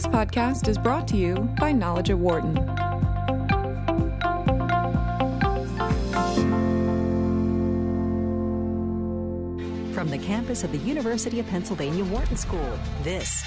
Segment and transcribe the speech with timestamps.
[0.00, 2.54] This podcast is brought to you by Knowledge at Wharton.
[9.92, 13.44] From the campus of the University of Pennsylvania Wharton School, this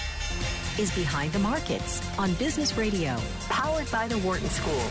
[0.77, 3.17] is Behind the Markets on Business Radio,
[3.49, 4.85] powered by the Wharton School.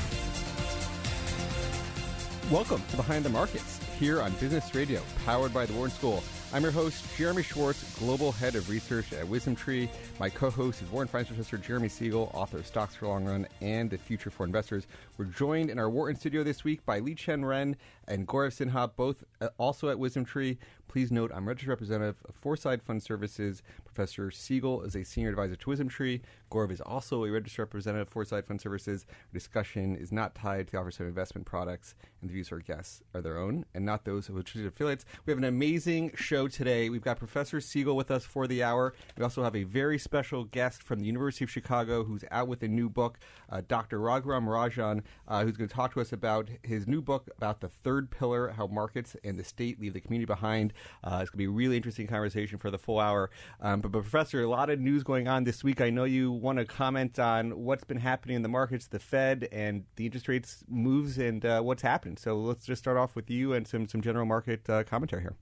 [2.51, 6.25] Welcome to Behind the Markets here on Business Radio, powered by the Wharton School.
[6.55, 9.89] I'm your host, Jeremy Schwartz, Global Head of Research at WisdomTree.
[10.21, 13.89] My co-host is Wharton Finance Professor Jeremy Siegel, author of Stocks for Long Run and
[13.89, 14.86] The Future for Investors.
[15.17, 17.75] We're joined in our Wharton studio this week by Liqian Ren
[18.09, 20.59] and Gaurav Sinha, both uh, also at WisdomTree.
[20.89, 23.63] Please note, I'm registered representative of Foreside Fund Services.
[23.85, 26.21] Professor Siegel is a senior advisor to WisdomTree.
[26.51, 29.07] Gaurav is also a registered representative of Foreside Fund Services.
[29.09, 32.55] Our discussion is not tied to the offers of investment products, and the views of
[32.55, 35.06] our guests are their own and not those of WisdomTree affiliates.
[35.25, 36.91] We have an amazing show today.
[36.91, 38.92] We've got Professor Siegel with us for the hour.
[39.17, 42.62] We also have a very special guest from the University of Chicago who's out with
[42.62, 43.98] a new book, uh, Dr.
[43.98, 47.69] Raghuram Rajan, uh, who's going to talk to us about his new book about the
[47.69, 50.72] third pillar, how markets and the state leave the community behind.
[51.04, 53.30] Uh, it's going to be a really interesting conversation for the full hour.
[53.60, 55.80] Um, but, but, Professor, a lot of news going on this week.
[55.80, 59.48] I know you want to comment on what's been happening in the markets, the Fed,
[59.52, 62.18] and the interest rates moves and uh, what's happened.
[62.18, 65.36] So let's just start off with you and some, some general market uh, commentary here.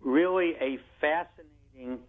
[0.00, 2.00] Really a fascinating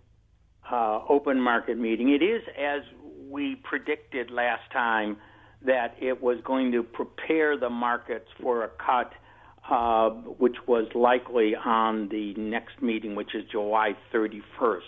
[0.69, 2.09] uh, open market meeting.
[2.09, 2.81] It is, as
[3.29, 5.17] we predicted last time,
[5.65, 9.11] that it was going to prepare the markets for a cut–
[9.69, 14.79] uh, which was likely on the next meeting, which is July 31st.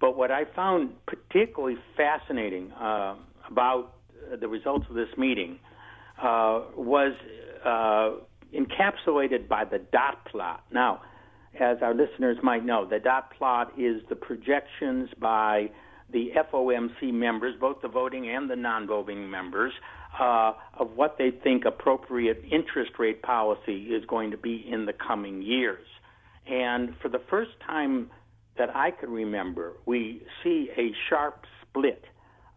[0.00, 3.14] But what I found particularly fascinating uh,
[3.50, 3.94] about
[4.38, 5.58] the results of this meeting
[6.20, 7.14] uh, was
[7.64, 8.22] uh,
[8.54, 10.64] encapsulated by the dot plot.
[10.70, 11.00] Now,
[11.58, 15.70] as our listeners might know, the dot plot is the projections by
[16.12, 19.72] the FOMC members, both the voting and the non voting members,
[20.18, 24.92] uh, of what they think appropriate interest rate policy is going to be in the
[24.92, 25.86] coming years.
[26.46, 28.10] And for the first time
[28.58, 32.04] that I can remember, we see a sharp split.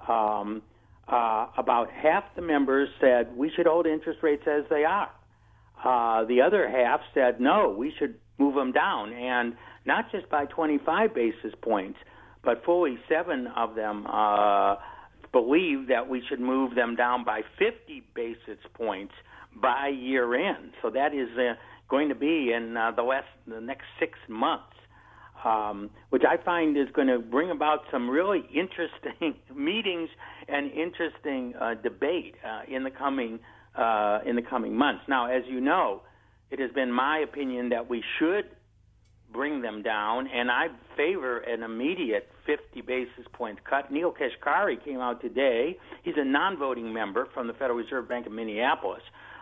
[0.08, 0.62] Um,
[1.08, 5.12] uh, about half the members said we should hold interest rates as they are.
[5.84, 9.56] Uh, the other half said no, we should move them down, and
[9.86, 12.00] not just by 25 basis points,
[12.44, 14.76] but fully seven of them uh,
[15.36, 19.14] believe that we should move them down by 50 basis points
[19.54, 20.72] by year end.
[20.82, 21.56] So that is uh,
[21.90, 24.78] going to be in uh, the last the next six months,
[25.44, 30.08] um, which I find is going to bring about some really interesting meetings
[30.48, 33.40] and interesting uh, debate uh, in the coming
[33.78, 35.04] uh, in the coming months.
[35.10, 36.04] Now, as you know,
[36.50, 38.46] it has been my opinion that we should
[39.34, 43.92] bring them down, and I favor an immediate 50 basis point cut.
[43.92, 45.78] Neel Kashkari came out today.
[46.04, 49.02] He's a non-voting member from the Federal Reserve Bank of Minneapolis.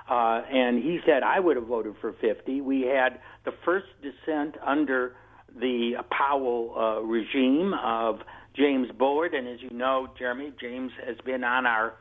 [0.09, 2.61] Uh, and he said, I would have voted for 50.
[2.61, 5.15] We had the first dissent under
[5.59, 8.19] the Powell uh, regime of
[8.55, 9.33] James Bullard.
[9.33, 11.93] And as you know, Jeremy, James has been on our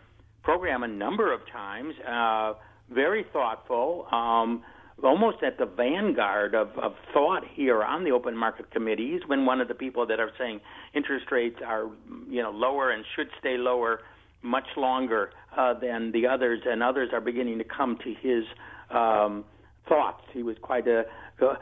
[0.42, 2.54] program a number of times, uh,
[2.90, 4.06] very thoughtful.
[4.10, 4.62] Um,
[5.02, 9.12] almost at the vanguard of, of thought here on the open market committee.
[9.12, 10.60] He's been one of the people that are saying
[10.94, 11.88] interest rates are,
[12.28, 14.00] you know, lower and should stay lower
[14.42, 18.44] much longer uh, than the others, and others are beginning to come to his
[18.90, 19.44] um,
[19.88, 20.22] thoughts.
[20.32, 21.04] He was quite a
[21.40, 21.54] uh,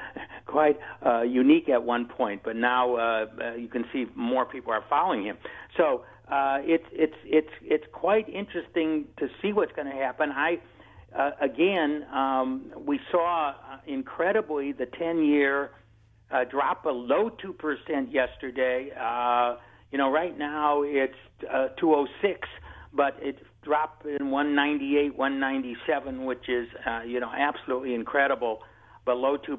[0.47, 4.72] quite uh, unique at one point, but now uh, uh, you can see more people
[4.72, 5.38] are following him.
[5.76, 10.30] So uh, it's it's it's it's quite interesting to see what's going to happen.
[10.32, 10.58] I
[11.16, 13.54] uh, again, um, we saw uh,
[13.87, 15.71] incredibly the 10 year
[16.31, 18.91] uh, drop below 2% yesterday.
[18.98, 19.56] Uh,
[19.91, 21.12] you know, right now it's
[21.53, 22.48] uh, 206,
[22.93, 28.60] but it dropped in 198, 197, which is, uh, you know, absolutely incredible.
[29.04, 29.59] Below 2%.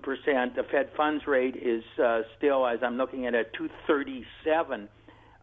[0.56, 1.84] The Fed funds rate is
[2.38, 4.88] still, as I'm looking at it, 237.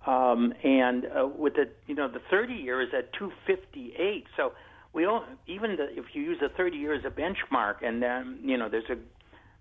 [0.06, 1.04] Um, and
[1.36, 4.24] with the, you know, the 30 year is at 258.
[4.36, 4.52] So,
[4.92, 8.38] we all, even the, if you use the 30 year as a benchmark, and then
[8.42, 8.96] you know there's a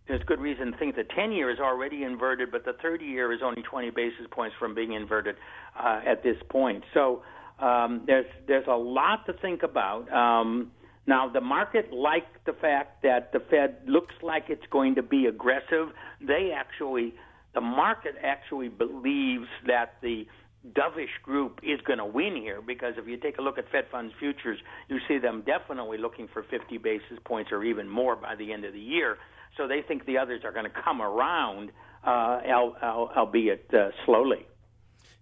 [0.07, 3.33] there's good reason to think the 10 year is already inverted, but the 30 year
[3.33, 5.35] is only 20 basis points from being inverted
[5.77, 6.83] uh, at this point.
[6.94, 7.24] So
[7.59, 10.12] um, there's there's a lot to think about.
[10.12, 10.71] Um,
[11.07, 15.25] now the market liked the fact that the Fed looks like it's going to be
[15.25, 15.89] aggressive.
[16.21, 17.13] They actually
[17.53, 20.27] the market actually believes that the
[20.73, 23.85] dovish group is going to win here because if you take a look at Fed
[23.91, 24.59] funds futures,
[24.89, 28.65] you see them definitely looking for 50 basis points or even more by the end
[28.65, 29.17] of the year.
[29.55, 31.71] So they think the others are going to come around,
[32.03, 32.41] uh,
[32.83, 34.45] albeit uh, slowly.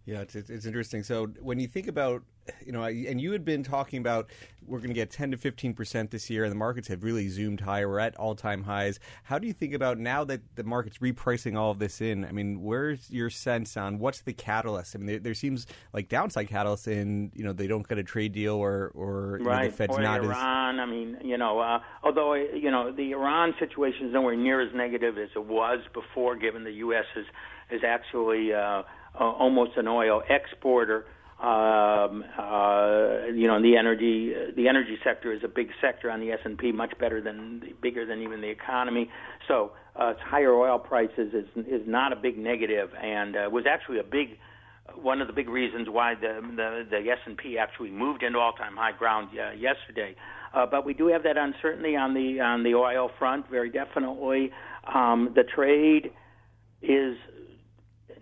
[0.06, 1.04] Yeah, it's, it's interesting.
[1.04, 2.24] So when you think about,
[2.66, 4.30] you know, and you had been talking about
[4.68, 7.28] we're going to get 10 to 15 percent this year, and the markets have really
[7.30, 7.88] zoomed higher.
[7.88, 9.00] We're at all time highs.
[9.24, 12.26] How do you think about now that the market's repricing all of this in?
[12.26, 14.96] I mean, where's your sense on what's the catalyst?
[14.96, 18.04] I mean, there, there seems like downside catalyst in, you know, they don't get a
[18.04, 19.66] trade deal or or right.
[19.66, 20.80] know, the Fed's or not Iran.
[20.80, 20.84] as.
[20.84, 24.74] I mean, you know, uh, although you know the Iran situation is nowhere near as
[24.74, 27.06] negative as it was before, given the U.S.
[27.16, 27.26] is
[27.72, 28.54] is actually.
[28.54, 28.84] Uh,
[29.20, 31.06] uh, almost an oil exporter.
[31.38, 36.32] Um, uh, you know, the energy the energy sector is a big sector on the
[36.32, 39.10] S and P, much better than bigger than even the economy.
[39.48, 44.00] So uh, higher oil prices is is not a big negative, and uh, was actually
[44.00, 44.38] a big
[44.96, 48.40] one of the big reasons why the the, the S and P actually moved into
[48.40, 50.16] all time high ground uh, yesterday.
[50.54, 54.52] Uh, but we do have that uncertainty on the on the oil front, very definitely.
[54.88, 56.12] Um, the trade
[56.82, 57.18] is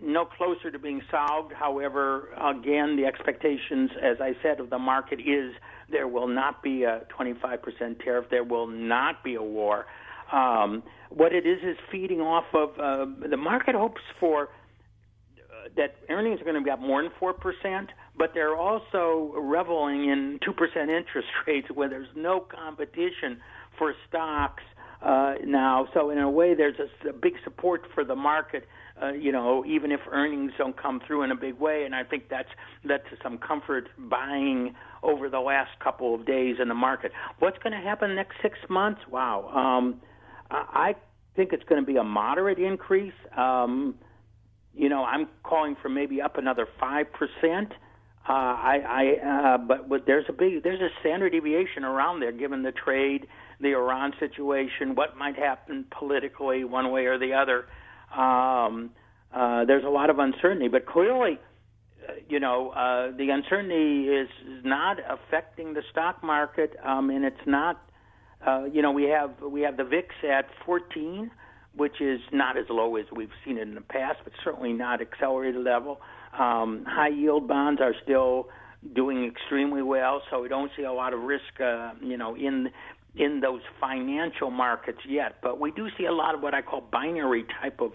[0.04, 1.52] no closer to being solved.
[1.52, 5.54] However, again, the expectations, as I said, of the market is
[5.90, 8.26] there will not be a 25% tariff.
[8.30, 9.86] There will not be a war.
[10.32, 15.96] Um, what it is is feeding off of uh, the market hopes for uh, that
[16.08, 20.38] earnings are going to be up more than four percent, but they're also reveling in
[20.44, 23.38] two percent interest rates where there's no competition
[23.78, 24.62] for stocks
[25.02, 25.86] uh, now.
[25.94, 28.66] So in a way, there's a, a big support for the market
[29.02, 31.84] uh, you know, even if earnings don't come through in a big way.
[31.84, 32.48] And I think that's
[32.84, 37.12] led to some comfort buying over the last couple of days in the market.
[37.38, 39.00] What's going to happen next six months?
[39.10, 39.48] Wow.
[39.54, 40.00] Um,
[40.50, 40.94] I
[41.34, 43.14] think it's going to be a moderate increase.
[43.36, 43.96] Um,
[44.74, 47.72] you know, I'm calling for maybe up another five percent.
[48.26, 52.32] Uh, I, I, uh, but, but there's a big, there's a standard deviation around there,
[52.32, 53.26] given the trade,
[53.60, 57.66] the Iran situation, what might happen politically, one way or the other.
[58.16, 58.90] Um,
[59.34, 61.38] uh, there's a lot of uncertainty, but clearly,
[62.08, 64.28] uh, you know, uh, the uncertainty is
[64.64, 67.80] not affecting the stock market, um, and it's not.
[68.46, 71.30] Uh, you know, we have we have the VIX at 14,
[71.76, 75.00] which is not as low as we've seen it in the past, but certainly not
[75.00, 76.00] accelerated level.
[76.38, 78.48] Um, high yield bonds are still
[78.94, 82.68] doing extremely well, so we don't see a lot of risk, uh, you know, in
[83.16, 86.80] in those financial markets yet, but we do see a lot of what I call
[86.80, 87.92] binary type of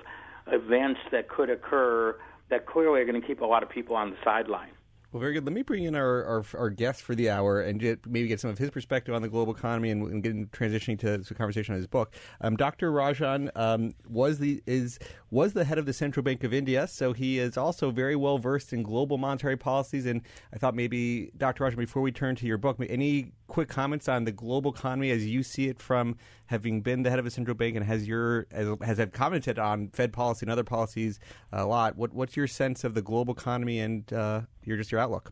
[0.48, 2.16] events that could occur
[2.50, 4.72] that clearly are going to keep a lot of people on the sideline.
[5.12, 5.44] Well, very good.
[5.44, 8.40] Let me bring in our, our, our guest for the hour and get, maybe get
[8.40, 11.74] some of his perspective on the global economy and, and get transitioning to, a conversation
[11.74, 12.14] on his book.
[12.42, 12.92] Um, Dr.
[12.92, 15.00] Rajan um, was the is
[15.32, 18.38] was the head of the Central Bank of India, so he is also very well
[18.38, 20.06] versed in global monetary policies.
[20.06, 20.22] And
[20.54, 21.64] I thought maybe, Dr.
[21.64, 25.26] Rajan, before we turn to your book, any quick comments on the global economy as
[25.26, 26.18] you see it from
[26.50, 29.60] having been the head of a central bank and has your has, has have commented
[29.60, 31.20] on Fed policy and other policies
[31.52, 31.96] a lot.
[31.96, 35.32] What, what's your sense of the global economy and uh, your just your outlook?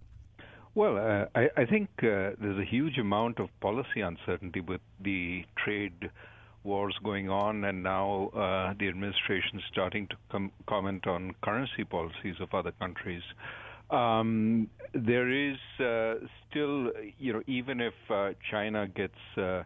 [0.75, 5.43] Well, uh, I, I, think uh, there's a huge amount of policy uncertainty with the
[5.57, 6.11] trade
[6.63, 11.83] wars going on, and now uh, the administration is starting to com- comment on currency
[11.83, 13.23] policies of other countries.
[13.89, 19.63] Um, there is uh, still, you know, even if uh, China gets, uh,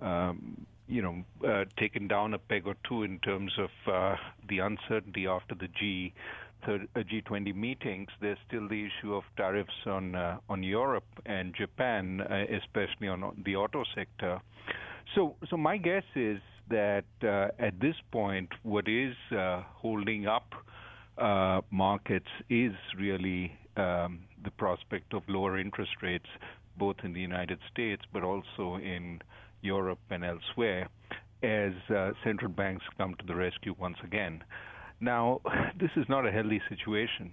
[0.00, 4.16] um, you know, uh, taken down a peg or two in terms of uh,
[4.48, 6.12] the uncertainty after the G.
[6.66, 10.16] G20 meetings, there's still the issue of tariffs on
[10.48, 14.40] on Europe and Japan, especially on the auto sector.
[15.14, 20.54] So, so my guess is that uh, at this point, what is uh, holding up
[21.16, 26.28] uh, markets is really um, the prospect of lower interest rates,
[26.76, 29.20] both in the United States but also in
[29.62, 30.88] Europe and elsewhere,
[31.42, 34.42] as uh, central banks come to the rescue once again.
[35.00, 35.40] Now,
[35.80, 37.32] this is not a healthy situation.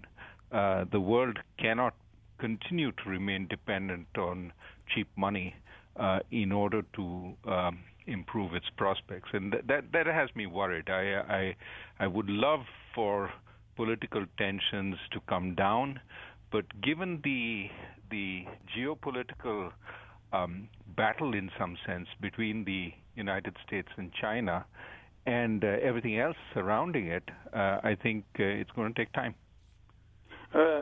[0.51, 1.95] Uh, the world cannot
[2.37, 4.51] continue to remain dependent on
[4.93, 5.55] cheap money
[5.95, 10.89] uh, in order to um, improve its prospects, and that that, that has me worried.
[10.89, 11.55] I, I
[11.99, 12.61] I would love
[12.93, 13.31] for
[13.75, 15.99] political tensions to come down,
[16.51, 17.67] but given the
[18.11, 18.45] the
[18.77, 19.71] geopolitical
[20.33, 24.65] um, battle in some sense between the United States and China
[25.25, 29.35] and uh, everything else surrounding it, uh, I think uh, it's going to take time.
[30.53, 30.81] Uh,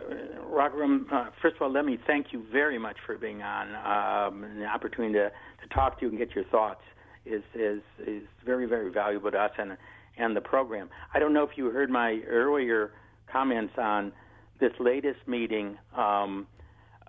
[0.51, 4.59] Raghuram, uh, first of all, let me thank you very much for being on um,
[4.59, 6.81] the opportunity to, to talk to you and get your thoughts
[7.25, 9.77] is is is very very valuable to us and
[10.17, 10.89] and the program.
[11.13, 12.91] I don't know if you heard my earlier
[13.31, 14.11] comments on
[14.59, 15.77] this latest meeting.
[15.97, 16.47] Um,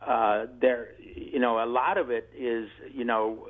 [0.06, 3.46] uh, there, you know, a lot of it is you know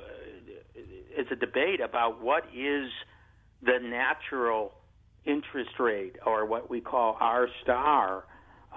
[1.17, 2.89] is a debate about what is
[3.61, 4.73] the natural
[5.25, 8.25] interest rate or what we call R star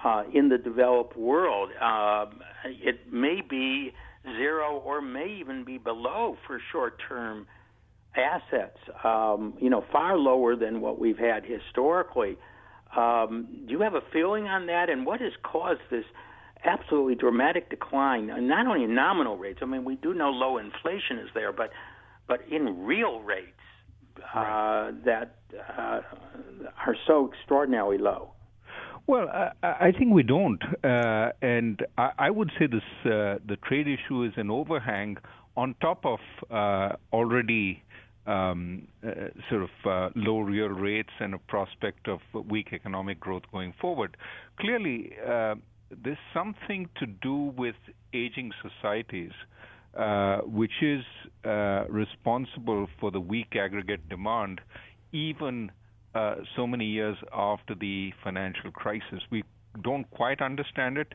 [0.03, 1.69] uh, in the developed world.
[1.79, 2.25] Uh,
[2.65, 3.91] it may be
[4.23, 7.47] zero or may even be below for short term
[8.15, 12.37] assets, um, you know, far lower than what we've had historically.
[12.95, 14.89] Um, do you have a feeling on that?
[14.89, 16.05] And what has caused this
[16.63, 19.59] absolutely dramatic decline, not only in nominal rates?
[19.61, 21.71] I mean, we do know low inflation is there, but
[22.27, 23.47] but in real rates
[24.35, 25.37] uh, that
[25.77, 26.01] uh,
[26.85, 28.31] are so extraordinarily low.
[29.07, 33.57] Well, I, I think we don't, uh, and I, I, would say this: uh, the
[33.67, 35.17] trade issue is an overhang
[35.57, 36.19] on top of
[36.51, 37.81] uh, already
[38.27, 43.43] um, uh, sort of uh, low real rates and a prospect of weak economic growth
[43.51, 44.15] going forward.
[44.59, 45.55] Clearly, uh,
[46.03, 47.75] there's something to do with
[48.13, 49.31] aging societies,
[50.45, 51.03] which is
[51.89, 54.61] responsible for the weak aggregate demand,
[55.11, 55.71] even
[56.15, 59.19] uh, so many years after the financial crisis.
[59.29, 59.43] We
[59.83, 61.13] don't quite understand it,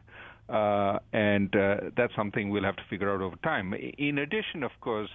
[0.48, 3.74] uh, and uh, that's something we'll have to figure out over time.
[3.98, 5.10] In addition, of course,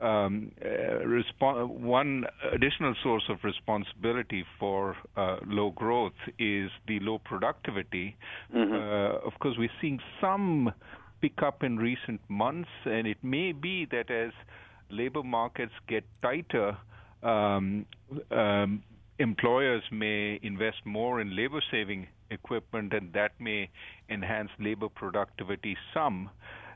[0.00, 0.68] um, uh,
[1.04, 8.16] respo- one additional source of responsibility for uh, low growth is the low productivity.
[8.54, 8.74] Mm-hmm.
[8.74, 10.72] Uh, of course, we're seeing some
[11.20, 14.32] pickup in recent months, and it may be that as
[14.90, 16.76] labor markets get tighter,
[17.22, 17.84] um,
[18.30, 18.82] um,
[19.18, 23.68] employers may invest more in labor saving equipment and that may
[24.08, 26.30] enhance labor productivity some.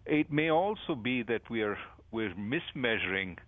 [0.06, 1.78] It may also be that we are
[2.12, 3.38] we're mismeasuring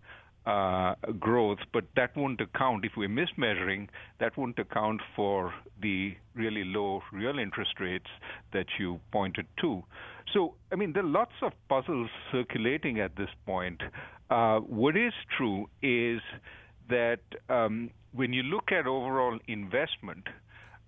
[0.47, 3.89] uh, growth, but that won't account if we're mismeasuring.
[4.21, 8.09] That won't account for the really low real interest rates
[8.53, 9.83] that you pointed to.
[10.33, 13.81] So, I mean, there are lots of puzzles circulating at this point.
[14.31, 16.21] Uh, what is true is
[16.89, 20.27] that um, when you look at overall investment,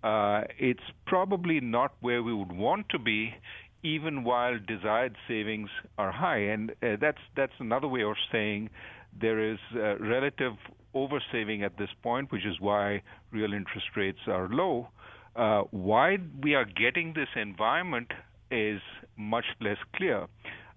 [0.02, 3.34] uh, it's probably not where we would want to be,
[3.82, 6.38] even while desired savings are high.
[6.38, 8.70] And uh, that's that's another way of saying
[9.18, 10.54] there is uh, relative
[10.94, 14.88] oversaving at this point, which is why real interest rates are low.
[15.34, 18.10] Uh, why we are getting this environment
[18.50, 18.80] is
[19.16, 20.26] much less clear.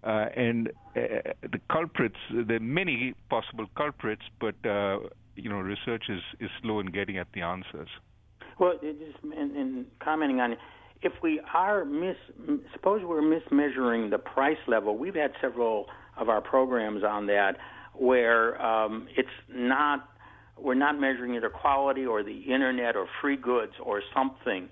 [0.04, 5.00] Uh, and uh, the culprits, there are many possible culprits, but uh,
[5.36, 7.90] you know, research is, is slow in getting at the answers.
[8.60, 10.58] Well, just in, in commenting on,
[11.02, 12.16] if we are mis,
[12.74, 14.98] suppose we're mismeasuring the price level.
[14.98, 15.86] We've had several
[16.18, 17.58] of our programs on that
[17.94, 20.10] where um, it's not
[20.58, 24.70] we're not measuring either quality or the internet or free goods or something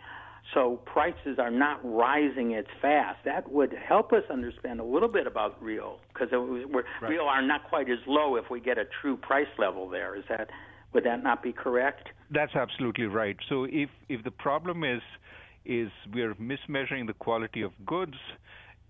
[0.53, 3.19] so prices are not rising as fast.
[3.25, 7.09] That would help us understand a little bit about real, because right.
[7.09, 10.15] real are not quite as low if we get a true price level there.
[10.15, 10.49] Is that
[10.93, 12.09] would that not be correct?
[12.31, 13.35] That's absolutely right.
[13.49, 15.01] So if if the problem is
[15.67, 18.17] is we're mismeasuring the quality of goods,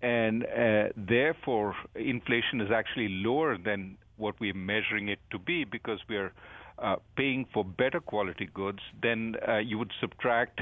[0.00, 5.98] and uh, therefore inflation is actually lower than what we're measuring it to be because
[6.08, 6.32] we're
[6.78, 10.60] uh, paying for better quality goods, then uh, you would subtract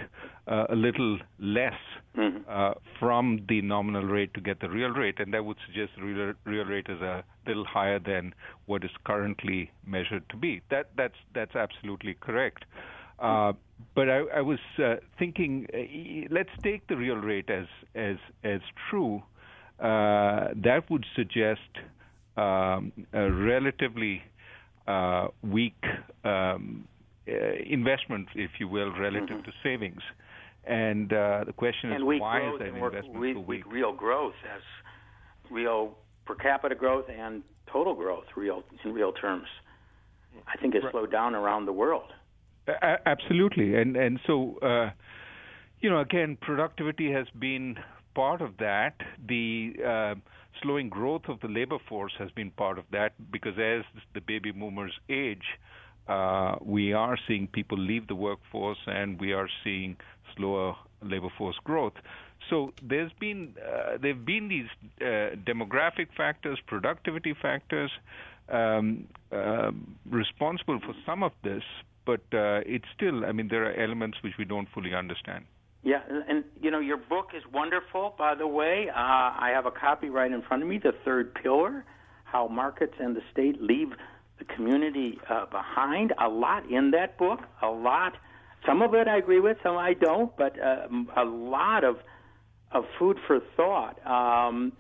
[0.49, 1.75] uh, a little less
[2.17, 2.39] mm-hmm.
[2.49, 6.03] Uh, from the nominal rate to get the real rate, and that would suggest the
[6.03, 8.33] real, real rate is a little higher than
[8.65, 10.63] what is currently measured to be.
[10.71, 12.65] That that's that's absolutely correct.
[13.19, 13.53] Uh,
[13.95, 15.67] but I, I was uh, thinking,
[16.31, 19.23] let's take the real rate as as as true.
[19.79, 21.71] that would suggest
[22.37, 24.23] um, a relatively
[24.87, 25.83] uh, weak
[26.25, 26.87] um,
[27.29, 27.33] uh,
[27.69, 29.43] investment, if you will, relative mm-hmm.
[29.43, 30.03] to savings.
[30.65, 33.67] And uh, the question and is, why is that investment weak, so weak?
[33.67, 34.63] Real growth as
[35.51, 37.43] real per capita growth and
[37.73, 39.47] total growth, real in real terms.
[40.47, 42.13] I think has slowed down around the world.
[43.07, 44.91] Absolutely, and and so uh,
[45.81, 47.79] you know, again, productivity has been
[48.15, 48.95] part of that.
[49.29, 50.15] The uh,
[50.63, 54.51] slowing growth of the labor force has been part of that because as the baby
[54.51, 55.45] boomers age,
[56.09, 59.97] uh, we are seeing people leave the workforce and we are seeing
[60.37, 61.95] slower labor force growth.
[62.49, 64.69] So there's been uh, there've been these
[65.01, 67.91] uh, demographic factors, productivity factors,
[68.49, 71.65] um, um responsible for some of this,
[72.07, 75.45] but uh, it's still I mean there are elements which we don't fully understand.
[75.83, 78.15] Yeah, and you know your book is wonderful.
[78.17, 80.79] By the way, uh, I have a copy right in front of me.
[80.79, 81.85] The third pillar:
[82.25, 83.91] how markets and the state leave
[84.39, 86.13] the community uh, behind.
[86.23, 87.41] A lot in that book.
[87.63, 88.15] A lot.
[88.67, 90.37] Some of it I agree with, some I don't.
[90.37, 91.99] But uh, a lot of
[92.73, 94.05] of food for thought.
[94.07, 94.73] Um,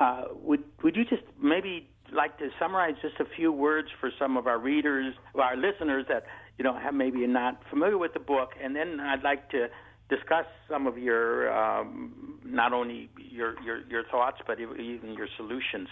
[0.00, 4.36] uh, would would you just maybe like to summarize just a few words for some
[4.36, 6.24] of our readers, our listeners that
[6.58, 9.68] you know maybe not familiar with the book, and then I'd like to
[10.08, 15.88] discuss some of your um, not only your, your your thoughts but even your solutions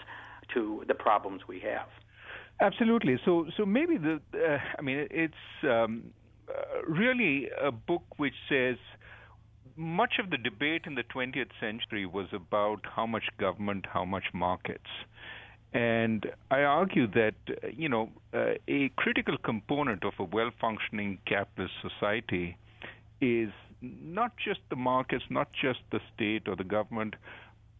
[0.53, 1.87] to the problems we have.
[2.61, 3.19] Absolutely.
[3.25, 6.13] So so maybe the uh, I mean it's um,
[6.49, 8.77] uh, really a book which says
[9.75, 14.23] much of the debate in the 20th century was about how much government, how much
[14.33, 14.89] markets.
[15.75, 21.17] And I argue that, uh, you know, uh, a critical component of a well functioning
[21.27, 22.57] capitalist society
[23.19, 23.49] is
[23.81, 27.15] not just the markets, not just the state or the government,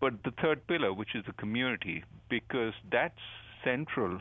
[0.01, 3.23] but the third pillar, which is the community, because that's
[3.63, 4.19] central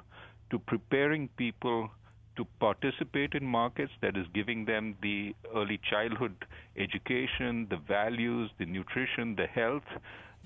[0.50, 1.90] to preparing people
[2.36, 8.66] to participate in markets, that is giving them the early childhood education, the values, the
[8.66, 9.88] nutrition, the health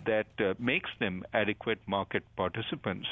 [0.07, 3.07] that uh, makes them adequate market participants.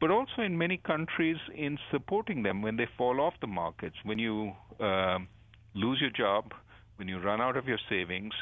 [0.00, 4.18] But also in many countries, in supporting them when they fall off the markets, when
[4.18, 5.18] you uh,
[5.74, 6.52] lose your job,
[6.96, 8.34] when you run out of your savings,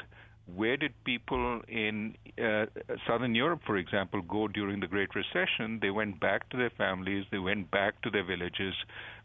[0.53, 2.65] where did people in uh,
[3.07, 5.79] Southern Europe, for example, go during the Great Recession?
[5.81, 8.75] They went back to their families, they went back to their villages,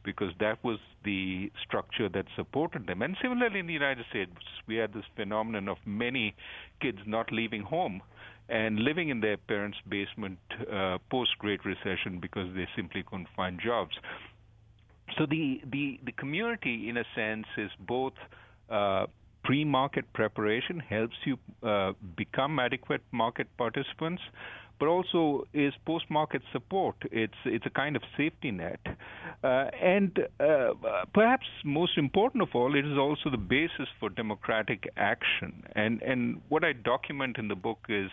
[0.02, 3.02] because that was the structure that supported them.
[3.02, 4.32] And similarly, in the United States,
[4.66, 6.34] we had this phenomenon of many
[6.80, 8.00] kids not leaving home
[8.48, 10.38] and living in their parents' basement
[10.72, 13.92] uh, post Great Recession because they simply couldn't find jobs.
[15.18, 18.14] So the the the community, in a sense, is both
[18.70, 19.06] uh,
[19.50, 24.23] pre-market preparation helps you uh, become adequate market participants,
[24.78, 26.95] but also is post-market support.
[27.11, 28.78] It's it's a kind of safety net,
[29.42, 30.75] uh, and uh,
[31.12, 35.64] perhaps most important of all, it is also the basis for democratic action.
[35.75, 38.11] And and what I document in the book is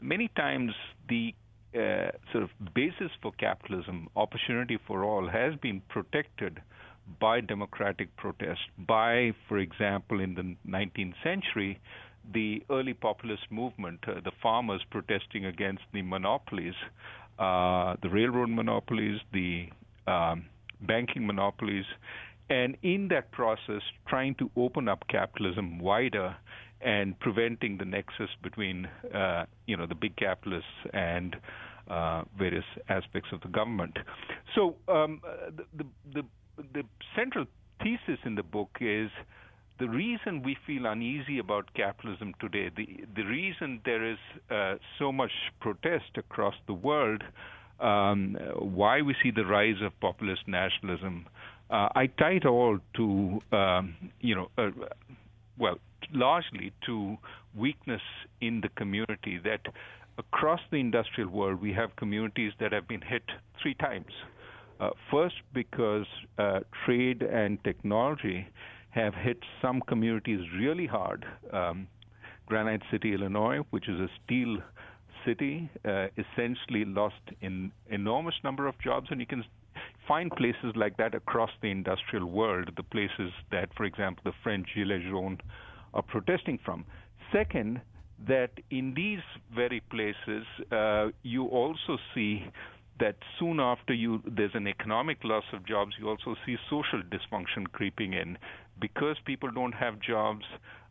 [0.00, 0.72] many times
[1.10, 1.34] the
[1.74, 6.62] uh, sort of basis for capitalism, opportunity for all, has been protected
[7.18, 11.80] by democratic protest, by, for example, in the 19th century,
[12.32, 16.74] the early populist movement, uh, the farmers protesting against the monopolies,
[17.38, 19.66] uh, the railroad monopolies, the
[20.06, 20.44] um,
[20.82, 21.86] banking monopolies,
[22.48, 26.36] and in that process, trying to open up capitalism wider
[26.80, 31.36] and preventing the nexus between, uh, you know, the big capitalists and
[31.88, 33.96] uh, various aspects of the government.
[34.54, 35.20] So um,
[35.56, 36.24] the, the, the
[36.72, 36.84] the
[37.16, 37.46] central
[37.82, 39.10] thesis in the book is
[39.78, 44.18] the reason we feel uneasy about capitalism today, the the reason there is
[44.50, 47.24] uh, so much protest across the world,
[47.80, 51.26] um, why we see the rise of populist nationalism,
[51.70, 54.70] uh, I tie it all to um, you know, uh,
[55.58, 55.78] well,
[56.12, 57.16] largely to
[57.56, 58.02] weakness
[58.42, 59.38] in the community.
[59.42, 59.62] That
[60.18, 63.24] across the industrial world we have communities that have been hit
[63.62, 64.12] three times.
[64.80, 66.06] Uh, first, because
[66.38, 68.46] uh, trade and technology
[68.90, 71.26] have hit some communities really hard.
[71.52, 71.86] Um,
[72.46, 74.56] Granite City, Illinois, which is a steel
[75.24, 79.44] city, uh, essentially lost an enormous number of jobs, and you can
[80.08, 84.66] find places like that across the industrial world, the places that, for example, the French
[84.74, 85.40] Gilets jaunes
[85.92, 86.86] are protesting from.
[87.30, 87.82] Second,
[88.26, 89.20] that in these
[89.54, 92.44] very places, uh, you also see
[93.00, 97.70] that soon after you there's an economic loss of jobs, you also see social dysfunction
[97.72, 98.38] creeping in.
[98.80, 100.44] Because people don't have jobs,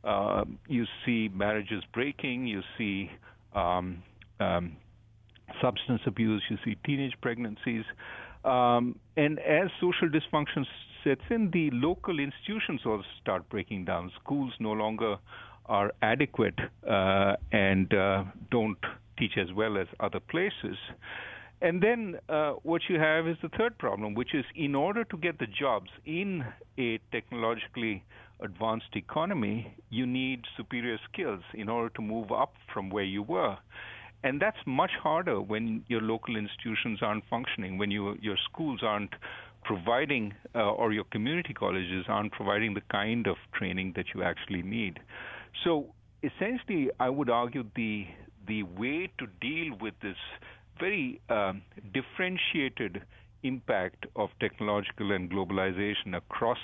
[0.03, 3.09] uh, you see marriages breaking, you see
[3.55, 4.03] um,
[4.39, 4.75] um,
[5.61, 7.85] substance abuse, you see teenage pregnancies.
[8.45, 10.65] Um, and as social dysfunction
[11.03, 14.11] sets in, the local institutions also start breaking down.
[14.23, 15.17] Schools no longer
[15.65, 18.77] are adequate uh, and uh, don't
[19.17, 20.77] teach as well as other places.
[21.61, 25.17] And then uh, what you have is the third problem, which is in order to
[25.17, 26.45] get the jobs in
[26.77, 28.03] a technologically
[28.41, 33.57] advanced economy, you need superior skills in order to move up from where you were.
[34.23, 39.13] And that's much harder when your local institutions aren't functioning, when you, your schools aren't
[39.63, 44.61] providing, uh, or your community colleges aren't providing the kind of training that you actually
[44.61, 44.99] need.
[45.63, 45.87] So
[46.23, 48.07] essentially, I would argue the
[48.47, 50.17] the way to deal with this
[50.79, 51.61] very um,
[51.93, 53.01] differentiated
[53.43, 56.57] impact of technological and globalization across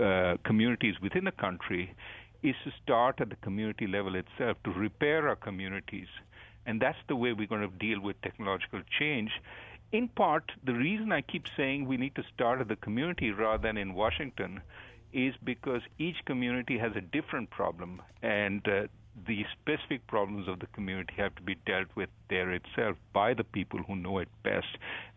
[0.00, 1.94] uh, communities within a country
[2.42, 6.08] is to start at the community level itself to repair our communities.
[6.66, 9.30] And that's the way we're going to deal with technological change.
[9.92, 13.62] In part, the reason I keep saying we need to start at the community rather
[13.62, 14.60] than in Washington
[15.12, 18.86] is because each community has a different problem, and uh,
[19.26, 23.44] the specific problems of the community have to be dealt with there itself by the
[23.44, 24.66] people who know it best.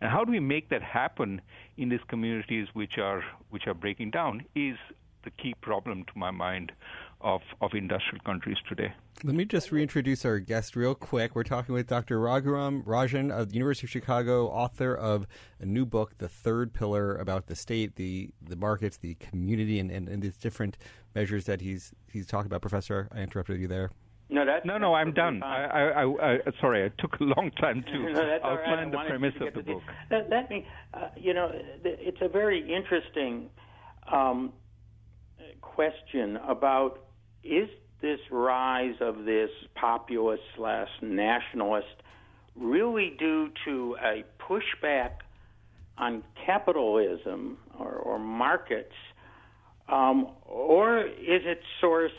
[0.00, 1.40] And how do we make that happen
[1.76, 4.76] in these communities which are which are breaking down is
[5.24, 6.72] the key problem to my mind
[7.20, 8.92] of, of industrial countries today.
[9.24, 11.34] Let me just reintroduce our guest real quick.
[11.34, 12.20] We're talking with Dr.
[12.20, 15.26] Raghuram Rajan of the University of Chicago, author of
[15.60, 19.90] a new book, The Third Pillar, about the state, the, the markets, the community, and,
[19.90, 20.78] and, and these different
[21.14, 22.60] measures that he's he's talking about.
[22.60, 23.90] Professor, I interrupted you there.
[24.30, 24.94] No, that's, no, no.
[24.94, 25.42] I'm done.
[25.42, 28.92] I, I, I, I, sorry, it took a long time to no, outline right.
[28.92, 29.82] the premise of the, the book.
[30.10, 31.50] Let, let me, uh, you know,
[31.82, 33.48] it's a very interesting
[34.12, 34.52] um,
[35.60, 37.07] question about
[37.48, 37.68] is
[38.00, 41.86] this rise of this populist slash nationalist
[42.54, 45.10] really due to a pushback
[45.96, 48.94] on capitalism or, or markets,
[49.88, 52.12] um, or is it source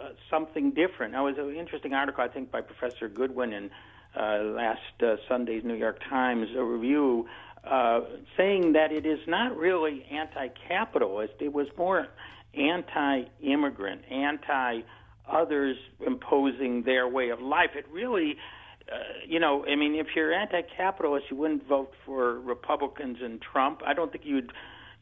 [0.00, 1.12] uh, something different?
[1.12, 3.70] Now, was an interesting article, I think, by Professor Goodwin in
[4.18, 7.26] uh, last uh, Sunday's New York Times review,
[7.64, 8.00] uh,
[8.36, 11.34] saying that it is not really anti-capitalist.
[11.40, 12.08] It was more
[12.54, 17.70] anti-immigrant, anti-others imposing their way of life.
[17.76, 18.36] It really
[18.90, 23.80] uh, you know, I mean, if you're anti-capitalist, you wouldn't vote for Republicans and Trump.
[23.86, 24.52] I don't think you'd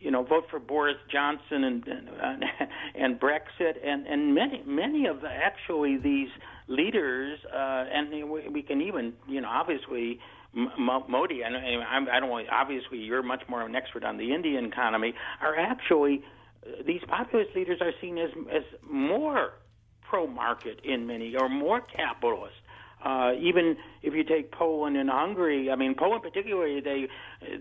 [0.00, 2.44] you know, vote for Boris Johnson and and,
[2.94, 6.28] and Brexit and and many many of the actually these
[6.68, 10.18] leaders uh, and we, can even you know obviously
[10.54, 14.32] Modi and I'm, I don't want obviously you're much more of an expert on the
[14.34, 16.22] Indian economy are actually
[16.86, 19.54] these populist leaders are seen as as more
[20.02, 22.54] pro market in many or more capitalist
[23.04, 27.08] uh, even if you take Poland and Hungary, I mean Poland particularly, they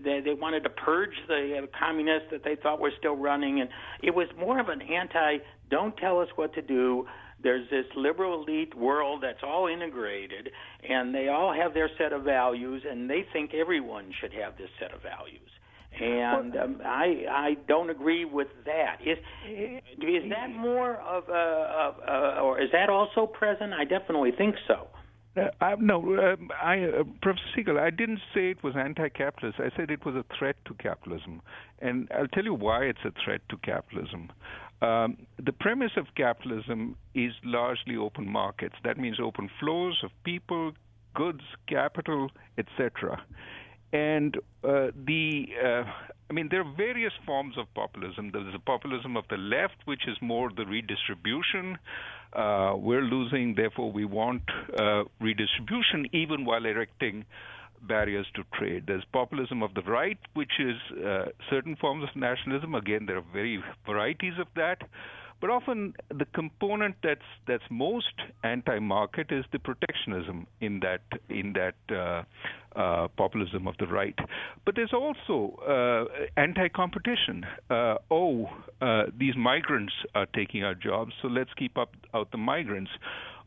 [0.04, 3.70] they, they wanted to purge the communists that they thought were still running, and
[4.02, 5.38] it was more of an anti.
[5.70, 7.06] Don't tell us what to do.
[7.42, 10.50] There's this liberal elite world that's all integrated,
[10.86, 14.68] and they all have their set of values, and they think everyone should have this
[14.78, 15.48] set of values.
[15.98, 18.98] And um, I I don't agree with that.
[19.04, 23.72] Is is that more of a, of a or is that also present?
[23.72, 24.88] I definitely think so.
[25.36, 29.60] Uh, I, no, uh, I, uh, Professor Siegel, I didn't say it was anti-capitalist.
[29.60, 31.40] I said it was a threat to capitalism,
[31.78, 34.32] and I'll tell you why it's a threat to capitalism.
[34.82, 38.74] Um, the premise of capitalism is largely open markets.
[38.82, 40.72] That means open flows of people,
[41.14, 43.22] goods, capital, etc.
[43.92, 45.84] And uh, the, uh,
[46.28, 48.30] I mean, there are various forms of populism.
[48.32, 51.76] There's the populism of the left, which is more the redistribution.
[52.32, 54.42] Uh, we're losing, therefore, we want
[54.78, 57.24] uh, redistribution, even while erecting
[57.82, 58.84] barriers to trade.
[58.86, 62.74] There's populism of the right, which is uh, certain forms of nationalism.
[62.74, 64.82] Again, there are very varieties of that.
[65.40, 71.74] But often the component that's that's most anti-market is the protectionism in that in that
[71.94, 72.22] uh,
[72.78, 74.18] uh, populism of the right.
[74.64, 76.04] But there's also uh,
[76.36, 77.44] anti-competition.
[77.68, 78.48] Uh, oh,
[78.80, 82.90] uh, these migrants are taking our jobs, so let's keep up out the migrants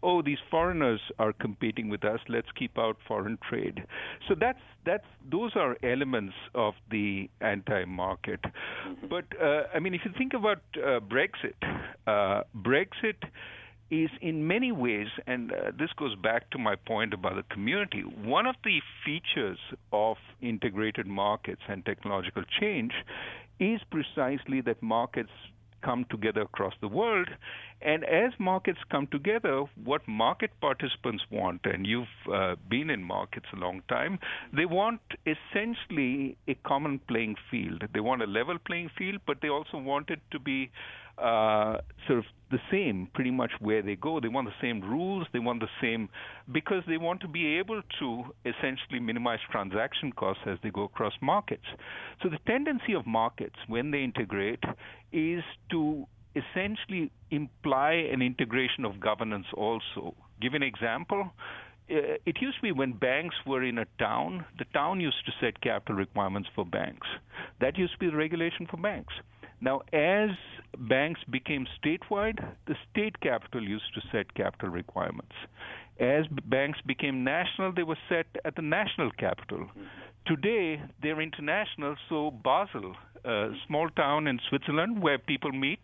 [0.03, 2.19] oh, these foreigners are competing with us.
[2.27, 3.83] Let's keep out foreign trade.
[4.27, 8.41] So that's that's those are elements of the anti-market.
[8.41, 9.07] Mm-hmm.
[9.07, 11.55] But uh, I mean, if you think about uh, Brexit,
[12.05, 13.15] uh, Brexit
[13.89, 18.01] is in many ways, and uh, this goes back to my point about the community,
[18.01, 19.59] one of the features
[19.91, 22.91] of integrated markets and technological change
[23.59, 25.29] is precisely that markets
[25.83, 27.29] come together across the world.
[27.81, 33.47] And as markets come together, what market participants want, and you've uh, been in markets
[33.53, 34.19] a long time,
[34.55, 37.83] they want essentially a common playing field.
[37.93, 40.71] They want a level playing field, but they also want it to be
[41.17, 44.19] uh, sort of the same pretty much where they go.
[44.19, 45.27] They want the same rules.
[45.33, 46.09] They want the same
[46.51, 51.13] because they want to be able to essentially minimize transaction costs as they go across
[51.21, 51.65] markets.
[52.21, 54.63] So the tendency of markets when they integrate
[55.11, 60.15] is to essentially imply an integration of governance also.
[60.41, 61.31] Give an example.
[61.89, 65.31] Uh, it used to be when banks were in a town, the town used to
[65.41, 67.07] set capital requirements for banks.
[67.59, 69.13] That used to be the regulation for banks.
[69.63, 70.31] Now, as
[70.77, 75.35] banks became statewide, the state capital used to set capital requirements.
[76.01, 79.59] As banks became national, they were set at the national capital.
[79.59, 79.83] Mm-hmm.
[80.25, 85.79] Today, they're international, so Basel, a small town in Switzerland where people meet,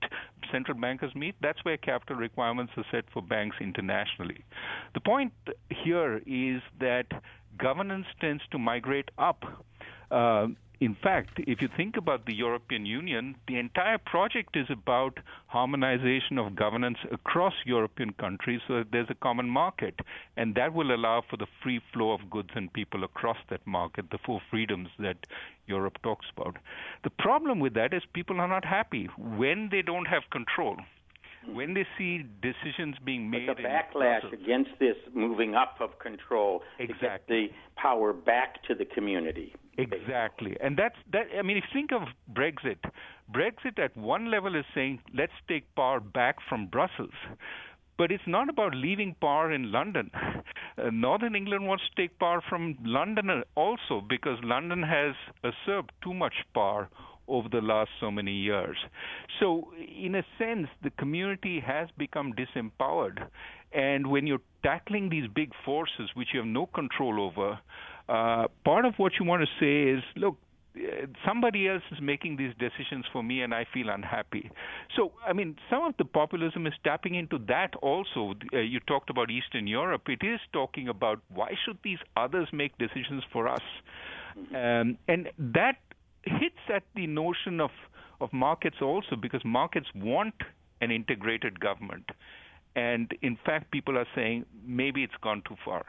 [0.52, 4.44] central bankers meet, that's where capital requirements are set for banks internationally.
[4.94, 5.32] The point
[5.70, 7.06] here is that
[7.58, 9.44] governance tends to migrate up.
[10.12, 10.48] Uh,
[10.82, 16.38] in fact, if you think about the European Union, the entire project is about harmonization
[16.38, 20.00] of governance across European countries so that there's a common market.
[20.38, 24.10] And that will allow for the free flow of goods and people across that market,
[24.10, 25.18] the four freedoms that
[25.68, 26.56] Europe talks about.
[27.04, 30.78] The problem with that is people are not happy when they don't have control.
[31.54, 36.62] when they see decisions being made, but the backlash against this moving up of control
[36.80, 36.98] exactly.
[36.98, 37.48] to get the
[37.82, 39.54] power back to the community.
[39.80, 41.28] Exactly, and that's that.
[41.38, 42.02] I mean, if you think of
[42.34, 42.78] Brexit,
[43.32, 47.14] Brexit at one level is saying let's take power back from Brussels.
[47.98, 50.12] But it's not about leaving power in London.
[50.78, 56.14] Uh, Northern England wants to take power from London also because London has usurped too
[56.14, 56.90] much power
[57.28, 58.78] over the last so many years.
[59.40, 63.28] So, in a sense, the community has become disempowered.
[63.74, 67.60] And when you're tackling these big forces which you have no control over,
[68.10, 70.38] uh, part of what you want to say is look,
[71.26, 74.50] somebody else is making these decisions for me and I feel unhappy.
[74.96, 78.34] So, I mean, some of the populism is tapping into that also.
[78.54, 80.04] Uh, you talked about Eastern Europe.
[80.08, 83.62] It is talking about why should these others make decisions for us?
[84.56, 85.78] Um, and that
[86.24, 87.72] hits at the notion of,
[88.22, 90.36] of markets also because markets want
[90.82, 92.10] an integrated government.
[92.76, 95.86] And in fact, people are saying maybe it's gone too far.